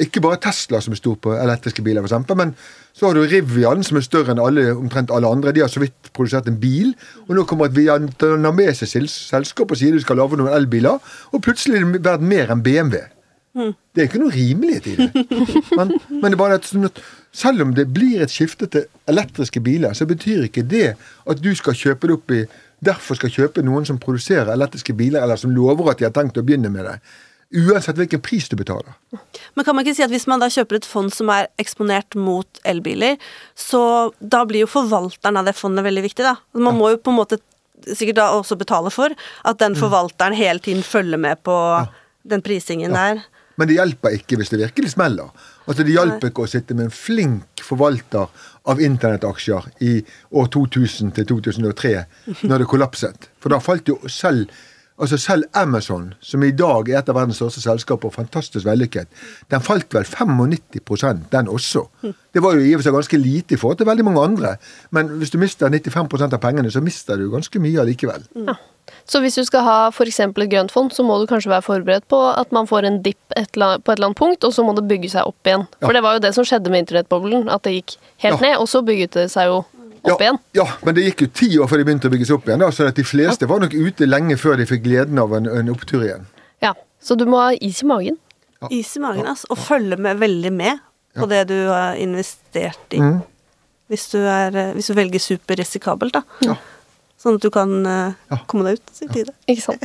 Ikke 0.00 0.18
bare 0.24 0.40
Tesla 0.42 0.80
som 0.82 0.94
er 0.94 0.98
stor 0.98 1.14
på 1.22 1.36
elektriske 1.38 1.82
biler, 1.86 2.02
for 2.02 2.10
eksempel, 2.10 2.38
men 2.40 2.54
så 2.98 3.06
har 3.06 3.14
du 3.14 3.22
Rivian, 3.30 3.84
som 3.86 3.98
er 3.98 4.02
større 4.06 4.34
enn 4.34 4.42
alle, 4.42 4.64
omtrent 4.74 5.12
alle 5.14 5.30
andre. 5.30 5.52
De 5.54 5.62
har 5.62 5.70
så 5.70 5.82
vidt 5.82 6.10
produsert 6.14 6.50
en 6.50 6.58
bil. 6.58 6.90
Og 7.28 7.34
nå 7.38 7.44
kommer 7.46 7.70
et 7.70 7.76
vietnamesisk 7.78 9.06
selskap 9.14 9.70
og 9.70 9.78
sier 9.78 9.94
de 9.94 10.02
skal 10.02 10.18
lage 10.18 10.38
noen 10.38 10.54
elbiler, 10.54 10.98
og 11.30 11.42
plutselig 11.46 11.78
er 11.78 11.86
det 11.94 12.02
verdt 12.02 12.26
mer 12.26 12.50
enn 12.50 12.62
BMW. 12.66 13.04
Det 13.54 14.02
er 14.02 14.08
ikke 14.08 14.20
noe 14.22 14.34
rimelighet 14.34 14.86
i 14.90 14.94
det. 14.98 15.24
Men, 15.78 15.92
men 16.10 16.24
det 16.26 16.34
er 16.34 16.40
bare 16.40 16.56
at 16.58 16.66
sånn 16.66 16.88
selv 17.34 17.64
om 17.64 17.74
det 17.74 17.88
blir 17.94 18.22
et 18.22 18.30
skifte 18.30 18.66
til 18.70 18.86
elektriske 19.10 19.62
biler, 19.62 19.94
så 19.94 20.06
betyr 20.06 20.48
ikke 20.48 20.62
det 20.70 20.94
at 20.94 21.42
du 21.42 21.50
skal 21.58 21.74
kjøpe 21.78 22.10
det 22.10 22.18
opp 22.18 22.34
i 22.34 22.44
Derfor 22.84 23.16
skal 23.16 23.30
kjøpe 23.32 23.62
noen 23.64 23.86
som 23.88 23.96
produserer 23.96 24.50
elektriske 24.52 24.92
biler, 24.98 25.22
eller 25.24 25.38
som 25.40 25.52
lover 25.54 25.86
at 25.88 26.02
de 26.02 26.04
har 26.04 26.12
tenkt 26.12 26.36
å 26.36 26.42
begynne 26.44 26.68
med 26.68 26.84
det. 26.84 26.98
Uansett 27.54 27.96
hvilken 27.96 28.20
pris 28.20 28.48
du 28.50 28.58
betaler. 28.60 28.92
Men 29.54 29.64
kan 29.64 29.76
man 29.76 29.86
ikke 29.86 29.94
si 29.96 30.04
at 30.04 30.12
hvis 30.12 30.26
man 30.28 30.42
da 30.42 30.50
kjøper 30.52 30.80
et 30.80 30.88
fond 30.88 31.08
som 31.14 31.30
er 31.32 31.48
eksponert 31.62 32.16
mot 32.18 32.60
elbiler, 32.66 33.16
så 33.56 34.10
da 34.20 34.42
blir 34.48 34.66
jo 34.66 34.70
forvalteren 34.74 35.38
av 35.40 35.48
det 35.48 35.54
fondet 35.56 35.86
veldig 35.86 36.04
viktig, 36.04 36.26
da. 36.26 36.34
Man 36.58 36.76
må 36.76 36.92
jo 36.92 37.00
på 37.00 37.14
en 37.14 37.20
måte 37.22 37.40
sikkert 37.84 38.18
da 38.20 38.30
også 38.34 38.58
betale 38.60 38.92
for 38.92 39.14
at 39.48 39.60
den 39.62 39.78
forvalteren 39.78 40.36
hele 40.36 40.60
tiden 40.60 40.84
følger 40.84 41.20
med 41.20 41.40
på 41.46 41.56
den 42.28 42.44
prisingen 42.44 42.96
der. 42.96 43.22
Men 43.56 43.70
det 43.70 43.78
hjelper 43.78 44.16
ikke 44.18 44.38
hvis 44.40 44.50
det 44.50 44.60
virkelig 44.60 44.94
smeller. 44.94 45.30
Altså 45.68 45.86
Det 45.86 45.94
hjelper 45.94 46.30
ikke 46.30 46.44
å 46.44 46.50
sitte 46.50 46.74
med 46.74 46.88
en 46.88 46.94
flink 46.94 47.62
forvalter 47.64 48.30
av 48.70 48.80
internettaksjer 48.82 49.68
i 49.86 49.94
år 50.34 50.50
2000 50.52 51.14
til 51.16 51.28
2003, 51.30 51.94
når 52.48 52.64
det 52.64 52.70
kollapset. 52.70 53.28
For 53.40 53.54
da 53.54 53.62
falt 53.62 53.88
jo 53.88 54.00
selv 54.10 54.50
Altså 54.94 55.16
Selv 55.18 55.44
Amazon, 55.58 56.12
som 56.22 56.42
i 56.46 56.52
dag 56.54 56.86
er 56.88 57.00
et 57.00 57.08
av 57.10 57.16
verdens 57.18 57.40
største 57.40 57.58
selskaper, 57.64 58.12
fantastisk 58.14 58.62
vellykket, 58.68 59.08
den 59.50 59.60
falt 59.64 59.90
vel 59.96 60.04
95% 60.06 61.24
den 61.32 61.48
også. 61.50 61.82
Det 62.34 62.42
var 62.42 62.54
jo 62.54 62.62
i 62.62 62.74
og 62.74 62.78
for 62.80 62.86
seg 62.86 62.94
ganske 62.94 63.18
lite 63.18 63.56
i 63.56 63.58
forhold 63.58 63.80
til 63.80 63.88
veldig 63.88 64.04
mange 64.06 64.22
andre. 64.22 64.52
Men 64.94 65.10
hvis 65.18 65.34
du 65.34 65.38
mister 65.42 65.66
95% 65.70 66.36
av 66.38 66.40
pengene, 66.42 66.70
så 66.70 66.82
mister 66.84 67.18
du 67.18 67.26
ganske 67.32 67.58
mye 67.62 67.82
allikevel. 67.82 68.22
Ja. 68.46 68.54
Så 69.08 69.18
hvis 69.24 69.34
du 69.34 69.42
skal 69.44 69.64
ha 69.64 69.76
f.eks. 69.90 70.20
et 70.20 70.38
grønt 70.52 70.70
fond, 70.72 70.92
så 70.92 71.02
må 71.02 71.16
du 71.18 71.26
kanskje 71.26 71.50
være 71.50 71.64
forberedt 71.64 72.06
på 72.08 72.18
at 72.30 72.52
man 72.52 72.68
får 72.68 72.86
en 72.88 73.02
dipp 73.02 73.18
på 73.34 73.40
et 73.40 73.56
eller 73.58 73.80
annet 74.06 74.16
punkt, 74.18 74.44
og 74.44 74.52
så 74.54 74.62
må 74.64 74.74
det 74.76 74.86
bygge 74.88 75.10
seg 75.10 75.26
opp 75.26 75.48
igjen. 75.48 75.66
Ja. 75.80 75.86
For 75.88 75.96
det 75.96 76.02
var 76.04 76.16
jo 76.18 76.22
det 76.24 76.34
som 76.36 76.46
skjedde 76.46 76.70
med 76.72 76.84
internettboblen, 76.84 77.48
at 77.52 77.64
det 77.66 77.74
gikk 77.80 77.96
helt 78.24 78.40
Ja. 78.40 78.46
ned, 78.46 78.56
og 78.60 78.68
så 78.68 78.84
bygget 78.84 79.16
det 79.18 79.30
seg 79.32 79.50
jo 79.50 79.64
opp 80.04 80.20
ja, 80.20 80.26
igjen. 80.26 80.38
Ja, 80.58 80.66
men 80.84 80.96
det 80.96 81.06
gikk 81.08 81.24
jo 81.24 81.28
ti 81.40 81.48
år 81.58 81.70
før 81.70 81.80
de 81.80 81.86
begynte 81.88 82.10
å 82.10 82.14
bygges 82.14 82.32
opp 82.34 82.48
igjen. 82.48 82.60
Da, 82.60 82.70
så 82.74 82.88
at 82.90 82.98
de 82.98 83.04
fleste 83.08 83.48
var 83.50 83.62
nok 83.64 83.74
ute 83.74 84.08
lenge 84.08 84.36
før 84.40 84.58
de 84.60 84.68
fikk 84.68 84.84
gleden 84.84 85.20
av 85.22 85.32
en, 85.36 85.48
en 85.48 85.72
opptur 85.72 86.04
igjen. 86.04 86.26
Ja. 86.64 86.74
Så 87.04 87.16
du 87.20 87.26
må 87.28 87.40
ha 87.40 87.52
is 87.60 87.82
i 87.84 87.88
magen. 87.88 88.18
Ja. 88.60 88.70
Is 88.72 88.94
i 88.96 89.02
magen, 89.02 89.26
altså. 89.28 89.50
Og 89.52 89.60
følge 89.60 89.98
med 90.00 90.20
veldig 90.20 90.52
med 90.54 90.82
på 91.14 91.28
det 91.30 91.44
du 91.50 91.56
har 91.68 91.98
investert 92.00 92.96
i. 92.96 93.00
Mm. 93.00 93.18
Hvis, 93.92 94.06
du 94.12 94.18
er, 94.20 94.54
eh, 94.56 94.72
hvis 94.76 94.88
du 94.90 94.96
velger 94.96 95.22
superrisikabelt, 95.22 96.16
da. 96.16 96.22
Ja. 96.46 96.56
Sånn 97.20 97.38
at 97.38 97.44
du 97.44 97.50
kan 97.52 97.74
uh, 97.86 98.14
Ja. 98.32 98.40
komme 98.50 98.66
deg 98.68 98.80
ut 98.80 99.04
i 99.04 99.08
tide. 99.12 99.34
Ikke 99.48 99.64
sant? 99.64 99.84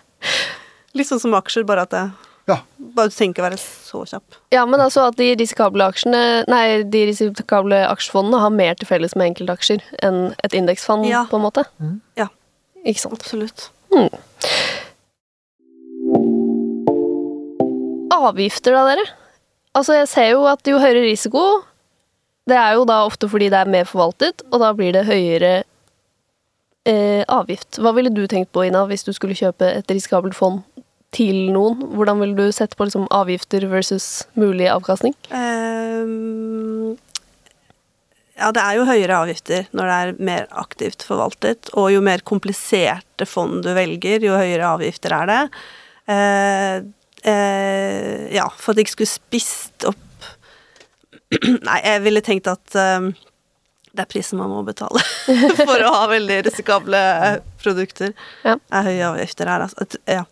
Litt 0.96 1.08
sånn 1.08 1.22
som 1.22 1.34
aksjer, 1.36 1.66
bare 1.68 1.84
at 1.88 1.94
det, 1.94 2.04
Ja. 2.50 2.56
bare 2.96 3.08
du 3.10 3.14
trenger 3.14 3.34
ikke 3.36 3.44
være 3.46 3.58
så 3.62 4.02
kjapp. 4.10 4.36
Ja, 4.54 4.64
men 4.66 4.80
altså 4.82 5.06
at 5.08 5.16
de 5.20 5.28
risikable 5.38 5.86
aksjene 5.86 6.20
Nei, 6.50 6.82
de 6.82 7.04
risikable 7.10 7.78
aksjefondene 7.88 8.40
har 8.42 8.50
mer 8.54 8.74
til 8.80 8.90
felles 8.90 9.14
med 9.16 9.30
enkeltaksjer 9.32 9.84
enn 10.02 10.34
et 10.44 10.56
indeksfond, 10.58 11.06
Ja. 11.08 11.24
på 11.30 11.38
en 11.40 11.46
måte. 11.46 11.64
Ja, 12.18 12.26
Ikke 12.84 13.00
sant. 13.06 13.14
absolutt. 13.20 13.68
Avgifter, 18.10 18.74
da, 18.76 18.84
dere? 18.90 19.04
Altså, 19.76 19.94
jeg 20.00 20.08
ser 20.10 20.30
jo 20.34 20.44
at 20.50 20.66
jo 20.66 20.80
høyere 20.82 21.04
risiko 21.06 21.42
Det 22.50 22.56
er 22.58 22.74
jo 22.74 22.84
da 22.88 23.04
ofte 23.06 23.28
fordi 23.30 23.46
det 23.52 23.60
er 23.60 23.70
mer 23.70 23.86
forvaltet, 23.86 24.42
og 24.50 24.58
da 24.62 24.72
blir 24.74 24.92
det 24.96 25.04
høyere 25.06 25.52
eh, 26.88 27.22
avgift. 27.30 27.78
Hva 27.78 27.92
ville 27.94 28.10
du 28.10 28.24
tenkt 28.26 28.50
på, 28.56 28.64
Ina, 28.66 28.82
hvis 28.90 29.04
du 29.06 29.12
skulle 29.14 29.36
kjøpe 29.38 29.68
et 29.76 29.92
risikabelt 29.92 30.34
fond 30.34 30.62
til 31.14 31.50
noen? 31.54 31.82
Hvordan 31.96 32.22
vil 32.22 32.34
du 32.38 32.44
sette 32.54 32.78
på 32.78 32.86
liksom, 32.86 33.08
avgifter 33.14 33.66
versus 33.70 34.26
mulig 34.38 34.68
avkastning? 34.70 35.14
Um, 35.34 36.96
ja, 38.40 38.50
det 38.56 38.62
er 38.62 38.78
jo 38.78 38.86
høyere 38.88 39.18
avgifter 39.24 39.66
når 39.76 39.90
det 39.90 39.96
er 39.98 40.12
mer 40.30 40.46
aktivt 40.62 41.04
forvaltet, 41.06 41.72
og 41.74 41.90
jo 41.92 42.02
mer 42.04 42.22
kompliserte 42.26 43.26
fond 43.28 43.60
du 43.66 43.72
velger, 43.76 44.22
jo 44.24 44.38
høyere 44.38 44.70
avgifter 44.76 45.16
er 45.18 45.30
det. 45.30 45.40
Uh, 46.10 46.76
uh, 47.26 48.22
ja, 48.32 48.46
for 48.56 48.72
at 48.72 48.80
jeg 48.80 48.88
ikke 48.88 48.98
skulle 49.00 49.16
spist 49.18 49.90
opp 49.90 50.06
Nei, 51.68 51.76
jeg 51.84 52.00
ville 52.02 52.18
tenkt 52.26 52.48
at 52.50 52.74
ehm, 52.74 53.12
det 53.94 54.02
er 54.02 54.08
prisen 54.10 54.40
man 54.40 54.50
må 54.50 54.64
betale 54.66 54.98
for 55.60 55.78
å 55.86 55.92
ha 55.94 56.08
veldig 56.10 56.40
risikable 56.48 56.98
produkter. 57.62 58.16
Ja. 58.42 58.56
er 58.58 58.88
høye 58.88 59.04
avgifter 59.12 59.50
her. 59.50 59.68
Altså. 59.68 60.00
Ja. 60.10 60.24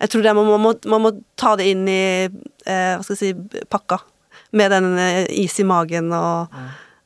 Jeg 0.00 0.10
tror 0.10 0.24
det 0.24 0.34
man 0.34 0.48
må, 0.48 0.56
man 0.58 0.64
må, 0.66 0.74
man 0.90 1.04
må 1.06 1.12
ta 1.38 1.54
det 1.60 1.68
inn 1.70 1.86
i 1.88 2.02
eh, 2.26 2.92
hva 2.96 3.02
skal 3.04 3.14
jeg 3.14 3.22
si, 3.22 3.64
pakka. 3.70 4.00
Med 4.54 4.70
den 4.74 4.92
eh, 4.98 5.24
is 5.44 5.56
i 5.62 5.66
magen 5.66 6.12
og 6.14 6.54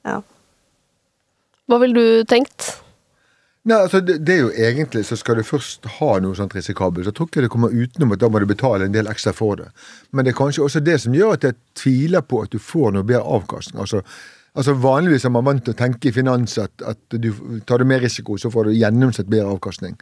ja. 0.09 0.20
Hva 1.68 1.79
ville 1.83 2.01
du 2.01 2.29
tenkt? 2.29 2.70
Nei, 3.68 3.77
altså 3.83 4.01
det, 4.01 4.22
det 4.24 4.35
er 4.35 4.38
jo 4.46 4.53
egentlig 4.55 5.03
så 5.05 5.16
skal 5.18 5.37
du 5.37 5.44
først 5.44 5.85
ha 5.98 6.14
noe 6.24 6.37
sånt 6.38 6.55
risikabelt. 6.57 7.05
Så 7.05 7.12
jeg 7.12 7.18
tror 7.18 7.29
ikke 7.29 7.44
det 7.44 7.51
kommer 7.53 7.74
utenom 7.74 8.14
at 8.14 8.22
da 8.22 8.31
må 8.33 8.40
du 8.40 8.48
betale 8.48 8.88
en 8.88 8.94
del 8.94 9.11
ekstra 9.11 9.35
for 9.37 9.61
det. 9.61 9.68
Men 10.11 10.24
det 10.24 10.33
er 10.33 10.38
kanskje 10.38 10.64
også 10.64 10.81
det 10.85 10.96
som 11.03 11.16
gjør 11.16 11.37
at 11.37 11.44
jeg 11.44 11.59
tviler 11.77 12.24
på 12.24 12.40
at 12.46 12.55
du 12.55 12.62
får 12.62 12.94
noe 12.96 13.05
bedre 13.05 13.27
avkastning. 13.37 13.83
Altså, 13.85 14.01
altså 14.58 14.74
Vanligvis 14.82 15.24
er 15.24 15.32
man 15.34 15.46
vant 15.46 15.62
til 15.64 15.74
å 15.74 15.78
tenke 15.78 16.10
i 16.10 16.14
finans 16.14 16.56
at, 16.60 16.82
at 16.86 16.98
du 17.14 17.30
tar 17.68 17.80
du 17.80 17.86
mer 17.88 18.02
risiko, 18.02 18.36
så 18.40 18.50
får 18.50 18.68
du 18.68 18.76
gjennomsnitt 18.76 19.30
bedre 19.30 19.54
avkastning. 19.54 19.94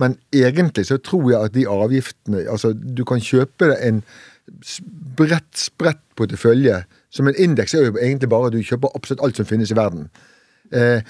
Men 0.00 0.16
egentlig 0.34 0.86
så 0.88 1.00
tror 1.02 1.26
jeg 1.32 1.40
at 1.40 1.56
de 1.56 1.66
avgiftene 1.70 2.44
Altså, 2.50 2.72
du 2.72 3.04
kan 3.08 3.22
kjøpe 3.22 3.72
deg 3.72 3.82
en 3.88 4.02
bredt 5.18 5.58
spredt 5.58 6.02
portefølje. 6.18 6.82
Som 7.14 7.28
en 7.28 7.38
indeks 7.38 7.74
er 7.74 7.88
jo 7.88 7.96
egentlig 7.96 8.30
bare 8.30 8.50
at 8.50 8.56
du 8.56 8.62
kjøper 8.62 8.94
absolutt 8.94 9.22
alt 9.24 9.40
som 9.40 9.48
finnes 9.48 9.72
i 9.72 9.78
verden. 9.78 10.08
Eh, 10.72 11.00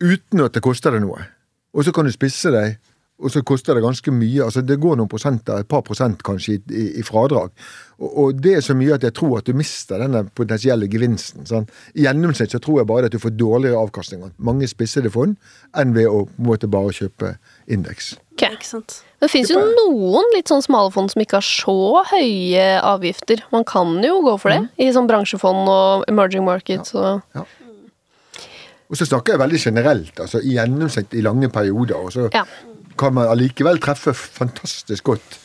uten 0.00 0.44
at 0.44 0.54
det 0.54 0.64
koster 0.64 0.94
deg 0.94 1.04
noe. 1.04 1.26
Og 1.74 1.86
så 1.86 1.94
kan 1.94 2.06
du 2.06 2.12
spisse 2.14 2.50
deg, 2.54 2.78
og 3.20 3.32
så 3.32 3.42
koster 3.44 3.76
det 3.76 3.84
ganske 3.84 4.12
mye. 4.14 4.44
altså 4.46 4.62
Det 4.64 4.78
går 4.80 4.96
noen 4.96 5.08
prosenter, 5.10 5.60
et 5.60 5.68
par 5.68 5.82
prosent 5.86 6.22
kanskje, 6.26 6.56
i, 6.56 6.60
i, 6.72 6.86
i 7.00 7.04
fradrag. 7.06 7.52
Og, 8.00 8.08
og 8.22 8.40
det 8.40 8.56
er 8.56 8.64
så 8.64 8.76
mye 8.76 8.96
at 8.96 9.04
jeg 9.04 9.14
tror 9.18 9.38
at 9.38 9.48
du 9.48 9.52
mister 9.56 10.00
denne 10.00 10.24
potensielle 10.36 10.88
gevinsten. 10.90 11.44
Sånn. 11.48 11.68
I 11.94 12.06
gjennomsnitt 12.06 12.54
så 12.56 12.62
tror 12.62 12.80
jeg 12.80 12.90
bare 12.90 13.10
at 13.10 13.14
du 13.14 13.20
får 13.20 13.36
dårligere 13.36 13.80
avkastning 13.80 14.24
av 14.24 14.32
mange 14.38 14.68
spissede 14.70 15.12
fond 15.12 15.36
enn 15.76 15.94
ved 15.96 16.08
å 16.08 16.24
på 16.30 16.40
en 16.40 16.48
måte 16.48 16.70
bare 16.70 16.96
kjøpe 16.96 17.34
indeks. 17.70 18.14
Okay. 18.40 18.56
Det 19.20 19.28
fins 19.28 19.50
jo 19.52 19.60
noen 19.60 20.30
litt 20.32 20.48
sånn 20.48 20.64
smale 20.64 20.88
fond 20.94 21.12
som 21.12 21.20
ikke 21.20 21.42
har 21.42 21.44
så 21.44 22.04
høye 22.08 22.66
avgifter. 22.80 23.42
Man 23.52 23.66
kan 23.68 23.98
jo 24.04 24.22
gå 24.24 24.36
for 24.40 24.54
det 24.54 24.62
i 24.80 24.88
sånn 24.96 25.10
bransjefond 25.10 25.68
og 25.68 26.06
emerging 26.08 26.46
markets 26.48 26.96
og 26.96 27.20
Og 28.90 28.98
så 28.98 29.06
snakker 29.06 29.36
jeg 29.36 29.38
veldig 29.38 29.58
generelt, 29.62 30.16
altså 30.18 30.40
i 30.42 30.56
gjennomsnitt 30.56 31.12
i 31.14 31.20
lange 31.22 31.46
perioder. 31.52 32.00
Og 32.00 32.10
så 32.10 32.24
Ja. 32.34 32.42
Kan 33.00 33.16
man 33.16 33.30
allikevel 33.32 33.80
treffe 33.82 34.14
fantastisk 34.14 35.08
godt 35.12 35.38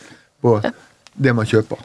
på 0.43 0.57
det 1.15 1.35
man 1.35 1.47
kjøper. 1.47 1.79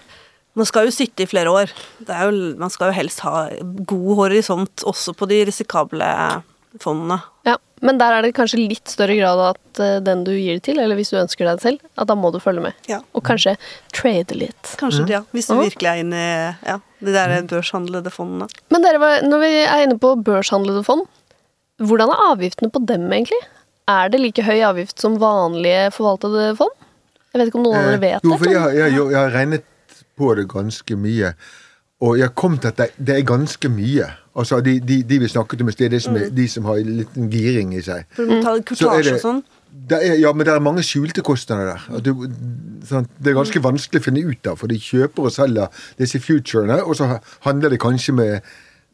Man 0.58 0.66
skal 0.66 0.88
jo 0.88 0.94
sitte 0.94 1.24
i 1.24 1.30
flere 1.30 1.50
år. 1.54 1.70
Det 2.02 2.10
er 2.10 2.28
jo, 2.28 2.54
man 2.58 2.72
skal 2.74 2.90
jo 2.90 2.98
helst 2.98 3.22
ha 3.22 3.46
god 3.88 4.14
horisont 4.24 4.82
også 4.88 5.14
på 5.16 5.28
de 5.30 5.44
risikable 5.46 6.08
fondene. 6.82 7.20
Ja, 7.46 7.56
Men 7.80 7.96
der 7.98 8.12
er 8.12 8.22
det 8.22 8.34
kanskje 8.36 8.60
litt 8.60 8.90
større 8.92 9.14
grad 9.16 9.40
at 9.46 9.80
eh, 9.80 9.98
den 10.04 10.20
du 10.26 10.34
gir 10.34 10.58
det 10.58 10.66
til, 10.66 10.78
eller 10.82 10.98
hvis 10.98 11.12
du 11.14 11.16
ønsker 11.16 11.48
deg 11.48 11.56
det 11.58 11.64
selv, 11.64 11.86
at 11.96 12.10
da 12.10 12.16
må 12.18 12.28
du 12.34 12.36
følge 12.42 12.66
med. 12.66 12.76
Ja. 12.90 13.00
Og 13.16 13.24
kanskje 13.24 13.54
trade 13.96 14.36
litt. 14.36 14.74
Kanskje, 14.80 15.06
ja. 15.08 15.22
Hvis 15.32 15.48
du 15.48 15.56
virkelig 15.56 15.88
er 15.88 16.02
inne 16.02 16.20
i 16.20 16.34
ja, 16.68 16.76
de 17.00 17.14
der 17.14 17.32
børshandlede 17.48 18.12
fondene. 18.12 18.50
Men 18.70 18.84
dere, 18.84 19.14
når 19.24 19.42
vi 19.42 19.50
er 19.62 19.86
inne 19.86 19.96
på 20.02 20.12
børshandlede 20.26 20.84
fond, 20.84 21.06
hvordan 21.80 22.12
er 22.12 22.26
avgiftene 22.34 22.68
på 22.74 22.84
dem 22.84 23.08
egentlig? 23.08 23.40
Er 23.90 24.12
det 24.12 24.20
like 24.22 24.44
høy 24.46 24.60
avgift 24.66 25.00
som 25.02 25.16
vanlige 25.20 25.88
forvaltede 25.96 26.52
fond? 26.58 26.76
Jeg 27.30 27.40
vet 27.40 27.50
ikke 27.50 27.60
om 27.60 27.66
noen 27.68 27.78
av 27.78 27.88
dere 27.88 28.00
vet 28.02 28.22
det? 28.22 28.28
jo, 28.30 28.36
for 28.38 28.50
jeg, 28.50 28.60
har- 28.62 28.76
jeg, 28.76 28.94
jeg 28.98 29.18
har 29.18 29.34
regnet 29.34 29.66
på 30.18 30.34
det 30.36 30.48
ganske 30.50 30.96
mye. 30.98 31.34
Og 32.00 32.16
jeg 32.18 32.32
kom 32.34 32.56
til 32.58 32.70
at 32.72 32.78
det, 32.80 32.88
det 32.96 33.16
er 33.18 33.24
ganske 33.28 33.68
mye. 33.72 34.06
Altså 34.40 34.60
de, 34.64 34.78
de, 34.80 35.02
de 35.04 35.18
vi 35.20 35.28
snakket 35.28 35.62
om 35.62 35.68
i 35.68 35.74
sted, 35.74 35.92
mm. 35.92 36.16
er, 36.16 36.28
de 36.36 36.46
som 36.48 36.64
har 36.68 36.80
en 36.80 36.92
liten 37.00 37.30
giring 37.32 37.74
i 37.76 37.82
seg. 37.84 38.06
For 38.16 38.24
du 38.24 38.32
må 38.34 38.38
ta 38.44 38.54
Så 38.74 38.92
er 38.94 39.02
det- 39.04 39.16
og 39.18 39.24
sånn. 39.24 39.42
Det 39.90 39.98
er, 40.02 40.16
ja, 40.18 40.32
men 40.34 40.46
det 40.46 40.52
er 40.52 40.62
mange 40.62 40.82
skjulte 40.82 41.22
kostnader 41.22 41.68
der. 41.74 41.82
At 41.96 42.02
du, 42.06 42.24
sant? 42.86 43.10
Det 43.22 43.30
er 43.30 43.36
ganske 43.38 43.62
vanskelig 43.62 44.00
å 44.00 44.06
finne 44.08 44.24
ut 44.26 44.48
av, 44.50 44.58
for 44.58 44.66
de 44.70 44.78
kjøper 44.82 45.28
og 45.28 45.34
selger 45.34 45.84
disse 46.00 46.18
futurene, 46.18 46.80
og 46.82 46.96
så 46.98 47.06
handler 47.46 47.70
det 47.70 47.78
kanskje 47.82 48.14
med 48.18 48.50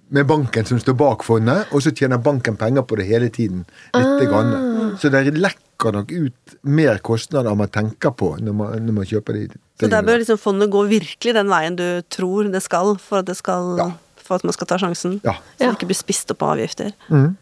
med 0.09 0.27
banken 0.27 0.65
som 0.69 0.79
står 0.79 0.95
bak 0.95 1.25
fondet, 1.27 1.67
og 1.75 1.83
så 1.83 1.91
tjener 1.91 2.21
banken 2.23 2.57
penger 2.57 2.83
på 2.87 2.97
det 3.01 3.07
hele 3.09 3.29
tiden. 3.35 3.65
Litt 3.95 4.29
grann. 4.31 4.97
Så 5.03 5.11
det 5.11 5.25
lekker 5.35 5.93
nok 5.93 6.13
ut 6.15 6.55
mer 6.63 6.99
kostnader 7.05 7.51
enn 7.51 7.59
man 7.59 7.69
tenker 7.75 8.15
på 8.17 8.37
når 8.41 8.55
man, 8.55 8.87
når 8.87 8.93
man 9.01 9.05
kjøper 9.11 9.35
de 9.35 9.49
Så 9.81 9.91
der 9.93 10.03
bør 10.07 10.19
liksom 10.23 10.39
fondet 10.41 10.71
gå 10.73 10.85
virkelig 10.89 11.35
den 11.37 11.51
veien 11.53 11.77
du 11.77 12.03
tror 12.09 12.47
det 12.53 12.63
skal, 12.63 12.95
for 13.03 13.19
at, 13.19 13.27
det 13.27 13.37
skal, 13.37 13.75
Ja. 13.79 13.91
for 14.17 14.37
at 14.39 14.45
man 14.45 14.53
skal 14.57 14.67
ta 14.71 14.79
sjansen. 14.79 15.21
Ja. 15.25 15.35
Så 15.59 15.65
Ja. 15.67 15.71
det 15.73 15.79
ikke 15.81 15.91
blir 15.91 15.99
spist 15.99 16.31
opp 16.31 16.43
av 16.43 16.55
avgifter. 16.57 16.93
Mhm. 17.11 17.37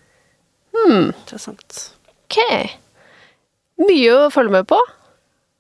Interessant. 0.89 1.93
Ok. 2.27 2.39
Mye 3.79 4.11
å 4.27 4.31
følge 4.33 4.51
med 4.51 4.67
på. 4.67 4.79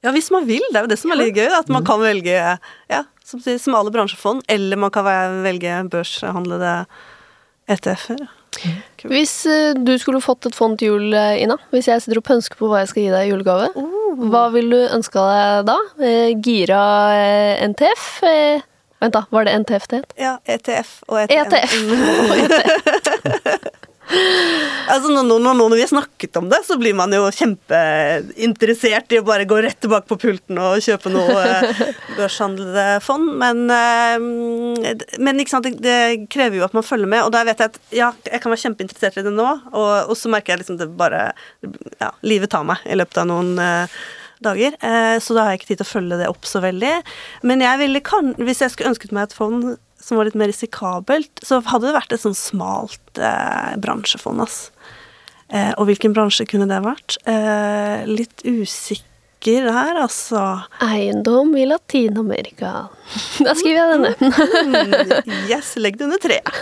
Ja, 0.04 0.12
hvis 0.12 0.30
man 0.30 0.44
vil. 0.46 0.60
Det 0.72 0.76
er 0.80 0.84
jo 0.84 0.90
det 0.92 0.98
som 1.00 1.12
er 1.12 1.16
litt 1.16 1.34
gøy. 1.36 1.48
At 1.48 1.68
man 1.72 1.84
kan 1.86 2.00
velge 2.00 2.34
ja, 2.90 3.04
som 3.24 3.40
som 3.40 3.58
smale 3.58 3.92
bransjefond, 3.94 4.44
eller 4.48 4.76
man 4.76 4.92
kan 4.94 5.06
velge 5.44 5.82
børshandlede 5.92 6.84
ETF-er. 7.72 8.26
Cool. 8.54 9.10
Hvis 9.10 9.32
eh, 9.50 9.74
du 9.74 9.96
skulle 9.98 10.20
fått 10.22 10.46
et 10.46 10.54
fond 10.54 10.76
til 10.78 10.92
jul, 10.92 11.08
eh, 11.16 11.42
Ina, 11.42 11.56
hvis 11.72 11.88
jeg 11.90 12.04
sitter 12.04 12.20
og 12.20 12.26
pønsker 12.28 12.60
på 12.60 12.68
hva 12.70 12.84
jeg 12.84 12.92
skal 12.92 13.02
gi 13.02 13.14
deg 13.14 13.26
i 13.26 13.32
julegave, 13.32 13.70
hva 14.30 14.44
vil 14.54 14.70
du 14.70 14.78
ønske 14.84 15.24
deg 15.26 15.66
da? 15.70 15.78
Eh, 15.98 16.30
gira 16.44 16.84
NTF? 17.72 18.06
Vent, 19.02 19.16
da. 19.16 19.24
Var 19.34 19.48
det 19.48 19.56
NTF 19.64 19.88
det 19.90 20.02
het? 20.04 20.14
Ja, 20.20 20.36
ETF 20.46 20.92
og 21.08 21.24
ETF. 21.24 21.74
ETF. 22.44 23.72
Altså, 24.84 25.10
når, 25.10 25.38
når, 25.40 25.56
når 25.56 25.74
vi 25.74 25.82
har 25.82 25.90
snakket 25.90 26.36
om 26.36 26.48
det, 26.52 26.60
så 26.66 26.76
blir 26.80 26.96
man 26.96 27.12
jo 27.14 27.24
kjempeinteressert 27.32 29.14
i 29.14 29.20
å 29.20 29.26
bare 29.26 29.46
gå 29.48 29.58
rett 29.64 29.78
tilbake 29.82 30.08
på 30.10 30.18
pulten 30.20 30.60
og 30.60 30.82
kjøpe 30.84 31.12
noe 31.12 31.36
eh, 31.40 31.80
børshandlede 32.18 32.98
fond. 33.04 33.30
Men, 33.40 33.64
eh, 33.72 35.06
men 35.24 35.44
sant, 35.48 35.68
det, 35.68 35.80
det 35.84 36.28
krever 36.32 36.60
jo 36.60 36.66
at 36.66 36.76
man 36.76 36.86
følger 36.86 37.10
med, 37.10 37.24
og 37.24 37.32
da 37.34 37.44
vet 37.48 37.62
jeg 37.62 37.72
at 37.72 37.80
ja, 37.96 38.10
jeg 38.28 38.42
kan 38.42 38.52
være 38.52 38.64
kjempeinteressert 38.66 39.22
i 39.22 39.24
det 39.26 39.32
nå, 39.34 39.46
og, 39.72 39.94
og 40.12 40.18
så 40.18 40.32
merker 40.32 40.54
jeg 40.54 40.64
liksom 40.64 40.80
det 40.80 40.90
bare 40.98 41.30
Ja, 42.00 42.10
livet 42.26 42.52
tar 42.52 42.66
meg 42.68 42.84
i 42.84 42.98
løpet 42.98 43.22
av 43.22 43.30
noen 43.30 43.56
eh, 43.62 44.04
dager, 44.44 44.74
så 45.24 45.32
da 45.32 45.44
har 45.46 45.54
jeg 45.54 45.62
ikke 45.62 45.68
tid 45.70 45.78
til 45.80 45.86
å 45.86 45.88
følge 45.88 46.16
det 46.20 46.26
opp 46.28 46.44
så 46.44 46.60
veldig. 46.60 46.90
Men 47.48 47.62
jeg 47.64 47.80
ville 47.80 48.02
kan, 48.04 48.34
hvis 48.36 48.60
jeg 48.60 48.74
skulle 48.74 48.90
ønsket 48.90 49.14
meg 49.16 49.30
et 49.30 49.36
fond 49.38 49.70
som 50.04 50.18
var 50.20 50.24
litt 50.28 50.36
mer 50.36 50.50
risikabelt, 50.52 51.32
så 51.42 51.60
hadde 51.64 51.86
det 51.88 51.94
vært 51.96 52.12
et 52.12 52.20
sånn 52.24 52.36
smalt 52.36 53.18
eh, 53.20 53.72
bransjefond, 53.80 54.40
ass. 54.44 54.70
Eh, 55.48 55.72
og 55.78 55.86
hvilken 55.88 56.12
bransje 56.16 56.44
kunne 56.50 56.68
det 56.68 56.80
vært? 56.84 57.16
Eh, 57.30 58.04
litt 58.10 58.42
usikker 58.44 59.64
her, 59.72 59.94
altså. 60.00 60.42
Eiendom 60.84 61.56
i 61.60 61.64
Latin-Amerika. 61.68 62.70
Da 63.44 63.52
skriver 63.56 63.80
jeg 63.80 63.88
denne. 63.94 64.12
Mm, 64.68 64.82
yes, 65.48 65.68
legg 65.80 65.94
det 66.00 66.04
under 66.08 66.20
treet. 66.20 66.48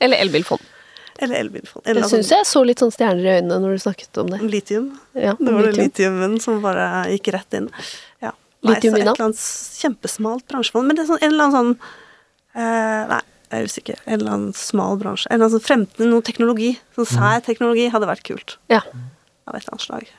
Eller 0.00 0.16
elbilfond. 0.22 0.60
Eller 1.20 1.36
elbilfond. 1.42 1.86
Eller 1.86 2.00
det 2.02 2.08
syns 2.08 2.30
jeg 2.32 2.46
så 2.48 2.62
litt 2.64 2.80
sånn 2.80 2.92
stjerner 2.94 3.26
i 3.26 3.32
øynene 3.40 3.58
når 3.60 3.70
du 3.76 3.80
snakket 3.82 4.18
om 4.22 4.30
det. 4.32 4.38
Litium. 4.40 4.86
Ja, 5.12 5.34
Det 5.38 5.52
var 5.52 5.62
det 5.68 5.74
litiumen 5.76 6.38
som 6.40 6.62
bare 6.64 6.86
gikk 7.12 7.28
rett 7.36 7.54
inn. 7.58 7.68
Nei, 8.60 8.74
Litium 8.74 8.94
så 8.94 9.00
et 9.00 9.06
eller 9.06 9.26
annet 9.26 9.42
kjempesmalt 9.80 10.46
bransjefond. 10.50 10.88
Men 10.88 10.98
det 10.98 11.04
er 11.04 11.10
sånn, 11.10 11.22
en 11.24 11.32
eller 11.32 11.46
annen 11.46 11.58
sånn 11.58 11.74
eh, 12.60 13.12
Nei, 13.14 13.20
jeg 13.50 13.58
er 13.58 13.68
usikker. 13.70 14.00
En 14.06 14.16
eller 14.18 14.34
annen 14.36 14.56
smal 14.58 14.98
bransje. 15.00 15.28
En 15.30 15.38
eller 15.38 15.48
annen 15.48 15.58
sånn 15.58 15.66
fremtid, 15.66 16.08
noe 16.10 16.26
teknologi. 16.26 16.72
Sånn 16.98 17.08
sær 17.10 17.44
teknologi 17.46 17.88
hadde 17.90 18.10
vært 18.10 18.26
kult. 18.28 18.58
Ja. 18.72 18.82
Av 19.48 19.56
et 19.56 19.64
eller 19.64 19.76
annet 19.76 19.86
slag. 19.86 20.10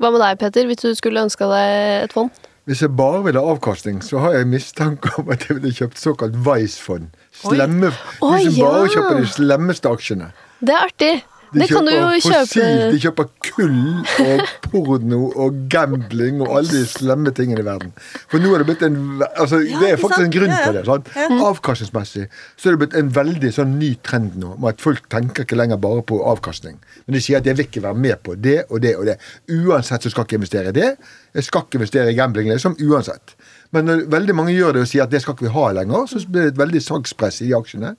Hva 0.00 0.10
med 0.10 0.22
deg, 0.22 0.38
Peter, 0.40 0.68
hvis 0.68 0.82
du 0.82 0.90
skulle 0.98 1.24
ønska 1.24 1.48
deg 1.50 2.04
et 2.04 2.14
fond? 2.14 2.44
Hvis 2.64 2.80
jeg 2.80 2.94
bare 2.96 3.20
ville 3.26 3.40
ha 3.42 3.52
avkastning, 3.52 3.98
så 4.00 4.22
har 4.22 4.38
jeg 4.38 4.48
mistanke 4.48 5.10
om 5.20 5.28
at 5.34 5.42
jeg 5.44 5.58
ville 5.58 5.72
kjøpt 5.76 6.00
såkalt 6.00 6.36
Vice-fond. 6.46 7.10
Slemme, 7.42 7.90
Oi, 8.24 8.38
de 8.46 8.54
som 8.54 8.62
bare 8.62 8.86
ja. 8.86 8.92
kjøper 8.94 9.18
de 9.20 9.32
slemmeste 9.34 9.90
aksjene. 9.92 10.30
Det 10.64 10.72
er 10.72 10.86
artig. 10.86 11.12
De 11.54 11.60
det 11.62 11.68
kan 11.70 11.86
du 11.86 11.92
jo 11.94 12.08
kjøper 12.18 12.40
fossilt, 12.44 12.94
de 12.94 13.00
kjøper 13.04 13.28
kull 13.46 13.76
og 14.24 14.40
porno 14.66 15.20
og 15.44 15.58
gambling 15.70 16.40
og 16.42 16.50
alle 16.58 16.72
de 16.72 16.82
slemme 16.90 17.30
tingene 17.36 17.62
i 17.62 17.66
verden. 17.66 17.92
For 18.32 18.42
nå 18.42 18.50
er 18.54 18.64
det 18.64 18.68
blitt 18.72 18.82
en 18.86 18.98
altså, 19.30 19.60
Ja, 19.62 19.78
Det 19.80 19.90
er 19.92 20.00
faktisk 20.02 20.18
sant? 20.18 20.26
en 20.26 20.34
grunn 20.34 20.50
Ja, 20.50 20.58
ja. 20.58 20.66
på 20.66 20.74
det. 20.76 20.84
Sant? 20.90 21.12
Avkastningsmessig 21.48 22.26
så 22.56 22.68
er 22.68 22.74
det 22.76 22.82
blitt 22.82 22.98
en 22.98 23.12
veldig 23.14 23.52
sånn 23.54 23.76
ny 23.78 23.92
trend 24.06 24.34
nå, 24.40 24.56
med 24.58 24.74
at 24.74 24.84
folk 24.84 25.06
tenker 25.12 25.46
ikke 25.46 25.58
lenger 25.58 25.78
bare 25.82 26.02
på 26.06 26.18
avkastning. 26.34 26.76
Men 27.06 27.18
de 27.18 27.22
sier 27.24 27.38
at 27.38 27.46
jeg 27.48 27.56
vil 27.58 27.68
ikke 27.68 27.84
være 27.86 28.00
med 28.08 28.22
på 28.26 28.34
det 28.34 28.58
og 28.68 28.82
det 28.84 28.96
og 28.98 29.06
det. 29.08 29.16
Uansett 29.54 30.02
så 30.02 30.10
skal 30.12 30.24
jeg 30.24 30.32
ikke 30.32 30.40
investere 30.42 30.74
i 30.74 30.78
det. 30.80 30.90
Jeg 31.34 31.44
skal 31.48 31.64
ikke 31.66 31.80
investere 31.80 32.10
i 32.12 32.18
gambling, 32.18 32.50
liksom. 32.50 32.76
Uansett. 32.82 33.36
Men 33.74 33.88
når 33.90 34.04
veldig 34.10 34.34
mange 34.38 34.52
gjør 34.54 34.76
det 34.76 34.84
og 34.84 34.90
sier 34.90 35.06
at 35.06 35.10
det 35.14 35.22
skal 35.22 35.34
ikke 35.34 35.48
vi 35.48 35.54
ha 35.56 35.70
lenger, 35.80 36.06
så 36.10 36.20
blir 36.26 36.48
det 36.48 36.52
et 36.54 36.60
veldig 36.62 36.82
salgspress 36.82 37.40
i 37.42 37.48
de 37.48 37.56
aksjene. 37.58 37.94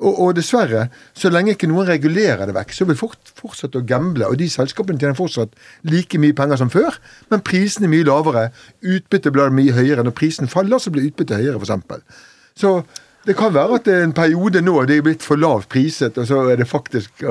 Og, 0.00 0.12
og 0.12 0.34
dessverre, 0.38 0.88
så 1.14 1.30
lenge 1.30 1.54
ikke 1.54 1.70
noen 1.70 1.88
regulerer 1.88 2.48
det 2.48 2.56
vekk, 2.56 2.74
så 2.74 2.88
vil 2.88 2.98
folk 2.98 3.16
fortsette 3.38 3.80
å 3.80 3.86
gamble. 3.86 4.26
Og 4.26 4.38
de 4.40 4.48
selskapene 4.50 5.00
tjener 5.00 5.18
fortsatt 5.18 5.54
like 5.90 6.20
mye 6.20 6.36
penger 6.36 6.60
som 6.62 6.72
før, 6.72 6.98
men 7.30 7.44
prisene 7.46 7.88
er 7.88 7.94
mye 7.94 8.08
lavere. 8.08 8.48
Utbyttet 8.82 9.34
blir 9.34 9.54
mye 9.54 9.76
høyere. 9.76 10.04
Når 10.06 10.16
prisen 10.18 10.50
faller, 10.50 10.82
så 10.82 10.92
blir 10.94 11.08
utbyttet 11.10 11.40
høyere, 11.40 11.62
f.eks. 11.62 12.24
Så 12.58 12.78
det 13.24 13.36
kan 13.38 13.54
være 13.54 13.78
at 13.78 13.86
det 13.86 13.94
er 13.96 14.02
en 14.04 14.16
periode 14.16 14.60
nå 14.60 14.74
det 14.88 14.98
er 14.98 15.04
blitt 15.04 15.24
for 15.24 15.40
lavt 15.40 15.70
priset, 15.72 16.18
og 16.20 16.26
så 16.28 16.42
er 16.52 16.60
det 16.60 16.68
faktisk 16.68 17.24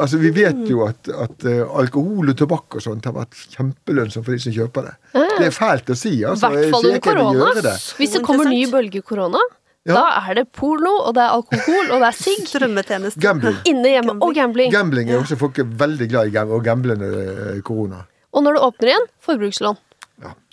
Altså, 0.00 0.20
Vi 0.22 0.30
vet 0.32 0.60
jo 0.70 0.84
at, 0.86 1.08
at 1.12 1.44
uh, 1.44 1.78
alkohol 1.80 2.30
og 2.30 2.36
tobakk 2.38 2.76
og 2.78 2.84
sånt 2.84 3.04
har 3.04 3.12
vært 3.12 3.34
kjempelønnsomt 3.52 4.24
for 4.24 4.32
de 4.32 4.38
som 4.40 4.54
kjøper 4.54 4.86
det. 4.86 4.92
Det 5.12 5.48
er 5.48 5.52
fælt 5.52 5.90
å 5.92 5.96
si. 5.98 6.12
I 6.20 6.28
altså. 6.30 6.48
hvert 6.54 6.70
fall 6.72 6.86
under 6.86 7.02
korona. 7.04 7.48
det. 7.66 7.74
Hvis 7.98 8.14
det 8.14 8.22
kommer 8.24 8.48
ny 8.48 8.62
bølge 8.70 9.02
korona, 9.04 9.42
Ja. 9.88 9.94
da 9.96 10.00
er 10.28 10.36
det 10.36 10.50
porno, 10.52 10.90
og 11.06 11.14
det 11.16 11.22
er 11.24 11.36
alkohol, 11.38 11.86
og 11.94 12.02
det 12.02 12.08
er 12.10 12.16
sigg. 12.18 12.42
Strømmetjeneste. 12.50 13.20
Gambling. 13.22 13.56
Inne 13.70 13.94
hjemme. 13.94 14.16
Og 14.20 14.34
gambling. 14.36 14.72
Gambling 14.74 15.12
er 15.12 15.22
også 15.22 15.38
folk 15.40 15.58
er 15.62 15.68
veldig 15.80 16.08
glad 16.10 16.28
i 16.28 16.34
gam 16.34 16.52
å 16.52 16.60
gamble 16.64 16.98
under 16.98 17.14
eh, 17.22 17.62
korona. 17.64 18.04
Og 18.36 18.44
når 18.44 18.58
det 18.58 18.66
åpner 18.66 18.92
igjen, 18.92 19.08
forbrukslån. 19.24 19.80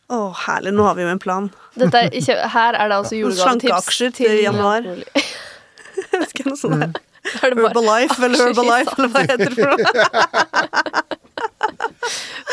Å, 0.08 0.18
herlig. 0.46 0.72
Nå 0.72 0.86
har 0.88 0.96
vi 0.96 1.04
jo 1.04 1.10
en 1.12 1.20
plan. 1.20 1.50
Dette 1.76 2.00
er 2.00 2.14
ikke, 2.16 2.38
her 2.54 2.78
er 2.80 2.88
det 2.88 2.96
altså 3.02 3.18
julegavetips. 3.18 3.44
Slankeaksjer 3.44 4.14
til 4.16 4.40
januar. 4.46 4.88
Ja, 4.88 5.26
Jeg 6.14 6.30
ikke, 6.30 6.46
noe 6.48 6.60
sånt. 6.62 7.02
Er 7.28 7.56
bare 7.58 7.74
Herbalife 7.74 8.24
eller 8.24 8.40
Herbalife, 8.46 8.94
eller 8.96 9.10
hva 9.12 9.24
heter 9.26 9.52
det 9.52 9.58
for 9.58 9.68
noe? 9.68 11.04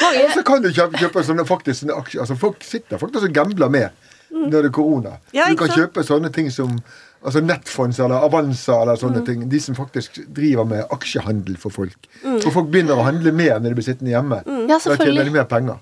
mange 0.05 0.25
Og 0.25 0.33
så 0.35 0.43
kan 0.47 0.65
du 0.65 0.71
kjøpe, 0.75 0.99
kjøpe 0.99 1.23
sånne 1.29 1.45
faktisk 1.47 1.85
sånne 1.85 1.99
aksjer. 2.01 2.25
Altså 2.25 2.37
Folk 2.41 2.65
sitter 2.67 2.99
faktisk 2.99 3.29
og 3.29 3.37
gambler 3.37 3.71
med 3.73 4.11
når 4.35 4.51
det 4.51 4.65
er 4.71 4.75
korona. 4.75 5.17
Ja, 5.33 5.49
du 5.49 5.57
kan 5.57 5.69
sant? 5.71 5.79
kjøpe 5.81 6.05
sånne 6.05 6.33
ting 6.35 6.51
som 6.51 6.77
altså 7.25 7.41
nettfonds 7.41 7.99
eller 8.05 8.21
Avanza 8.27 8.83
eller 8.83 8.97
sånne 9.01 9.23
Mm. 9.23 9.27
ting. 9.27 9.49
De 9.49 9.61
som 9.61 9.75
faktisk 9.75 10.19
driver 10.35 10.65
med 10.69 10.85
aksjehandel 10.91 11.57
for 11.57 11.71
folk. 11.71 11.97
Mm. 12.25 12.37
Og 12.45 12.53
folk 12.53 12.69
begynner 12.71 12.99
å 13.01 13.05
handle 13.07 13.33
mer 13.33 13.59
når 13.61 13.71
de 13.73 13.75
blir 13.81 13.85
sittende 13.89 14.13
hjemme. 14.13 14.43
Ja, 14.69 14.79
Da 14.79 14.97
tjener 14.97 15.25
de 15.25 15.31
mer 15.31 15.45
penger. 15.45 15.79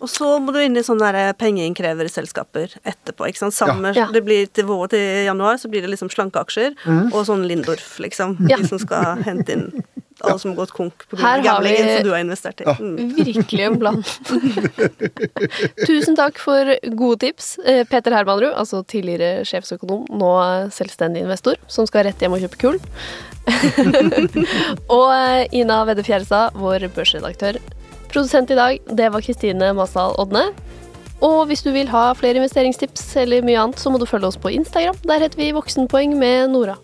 Og 0.00 0.06
så 0.08 0.38
må 0.38 0.52
du 0.54 0.60
inn 0.60 0.76
i 0.76 0.82
sånne 0.86 1.34
pengeinnkreverselskaper 1.40 2.76
etterpå. 2.86 3.26
ikke 3.26 3.38
sant? 3.38 3.54
Samme, 3.54 3.94
Ja. 3.96 4.06
Det 4.12 4.24
blir 4.24 4.46
til 4.52 4.64
vår 4.66 4.88
til 4.90 5.24
januar, 5.26 5.54
så 5.58 5.68
blir 5.68 5.80
det 5.82 5.90
liksom 5.90 6.08
slankeaksjer 6.10 6.76
og 7.12 7.26
sånn 7.26 7.46
Lindorf, 7.48 7.98
liksom. 7.98 8.36
Ja. 8.48 8.56
De 8.58 8.66
som 8.68 8.78
skal 8.78 9.16
hente 9.24 9.48
inn 9.52 9.82
alle 10.24 10.38
som 10.38 10.52
har 10.52 10.58
gått 10.60 10.74
konk 10.76 11.04
på 11.08 11.18
Her 11.18 11.38
grunn 11.38 11.38
av 11.38 11.46
gamlingen 11.48 11.90
som 11.92 12.06
du 12.06 12.10
har 12.12 12.22
investert 12.24 12.62
i. 12.62 12.66
Mm. 12.78 13.14
Virkelig 13.30 13.64
en 13.66 13.78
plan. 13.80 13.98
Tusen 15.88 16.18
takk 16.18 16.40
for 16.42 16.74
gode 17.00 17.20
tips. 17.26 17.50
Eh, 17.64 17.82
Peter 17.88 18.14
Hermanrud, 18.16 18.52
altså 18.52 18.82
tidligere 18.88 19.46
sjefsøkonom, 19.48 20.06
nå 20.20 20.32
selvstendig 20.74 21.24
investor, 21.26 21.60
som 21.70 21.88
skal 21.88 22.08
rett 22.08 22.22
hjem 22.22 22.36
og 22.36 22.44
kjøpe 22.44 22.62
kull. 22.62 22.80
og 24.98 25.08
eh, 25.14 25.44
Ina 25.60 25.82
Vedde 25.88 26.06
Fjerstad, 26.06 26.58
vår 26.58 26.88
børsredaktør. 26.96 27.60
Produsent 28.08 28.50
i 28.50 28.58
dag, 28.58 28.82
det 28.98 29.12
var 29.12 29.24
Kristine 29.24 29.72
Masdal 29.76 30.16
Odne. 30.20 30.48
Og 31.24 31.48
hvis 31.50 31.64
du 31.66 31.72
vil 31.74 31.88
ha 31.90 32.12
flere 32.14 32.38
investeringstips 32.38 33.10
eller 33.24 33.42
mye 33.46 33.58
annet, 33.58 33.80
så 33.82 33.90
må 33.90 33.98
du 33.98 34.06
følge 34.06 34.30
oss 34.30 34.38
på 34.38 34.52
Instagram. 34.54 34.98
Der 35.08 35.24
heter 35.24 35.40
vi 35.40 35.50
Voksenpoeng 35.56 36.14
med 36.18 36.54
Nora. 36.54 36.78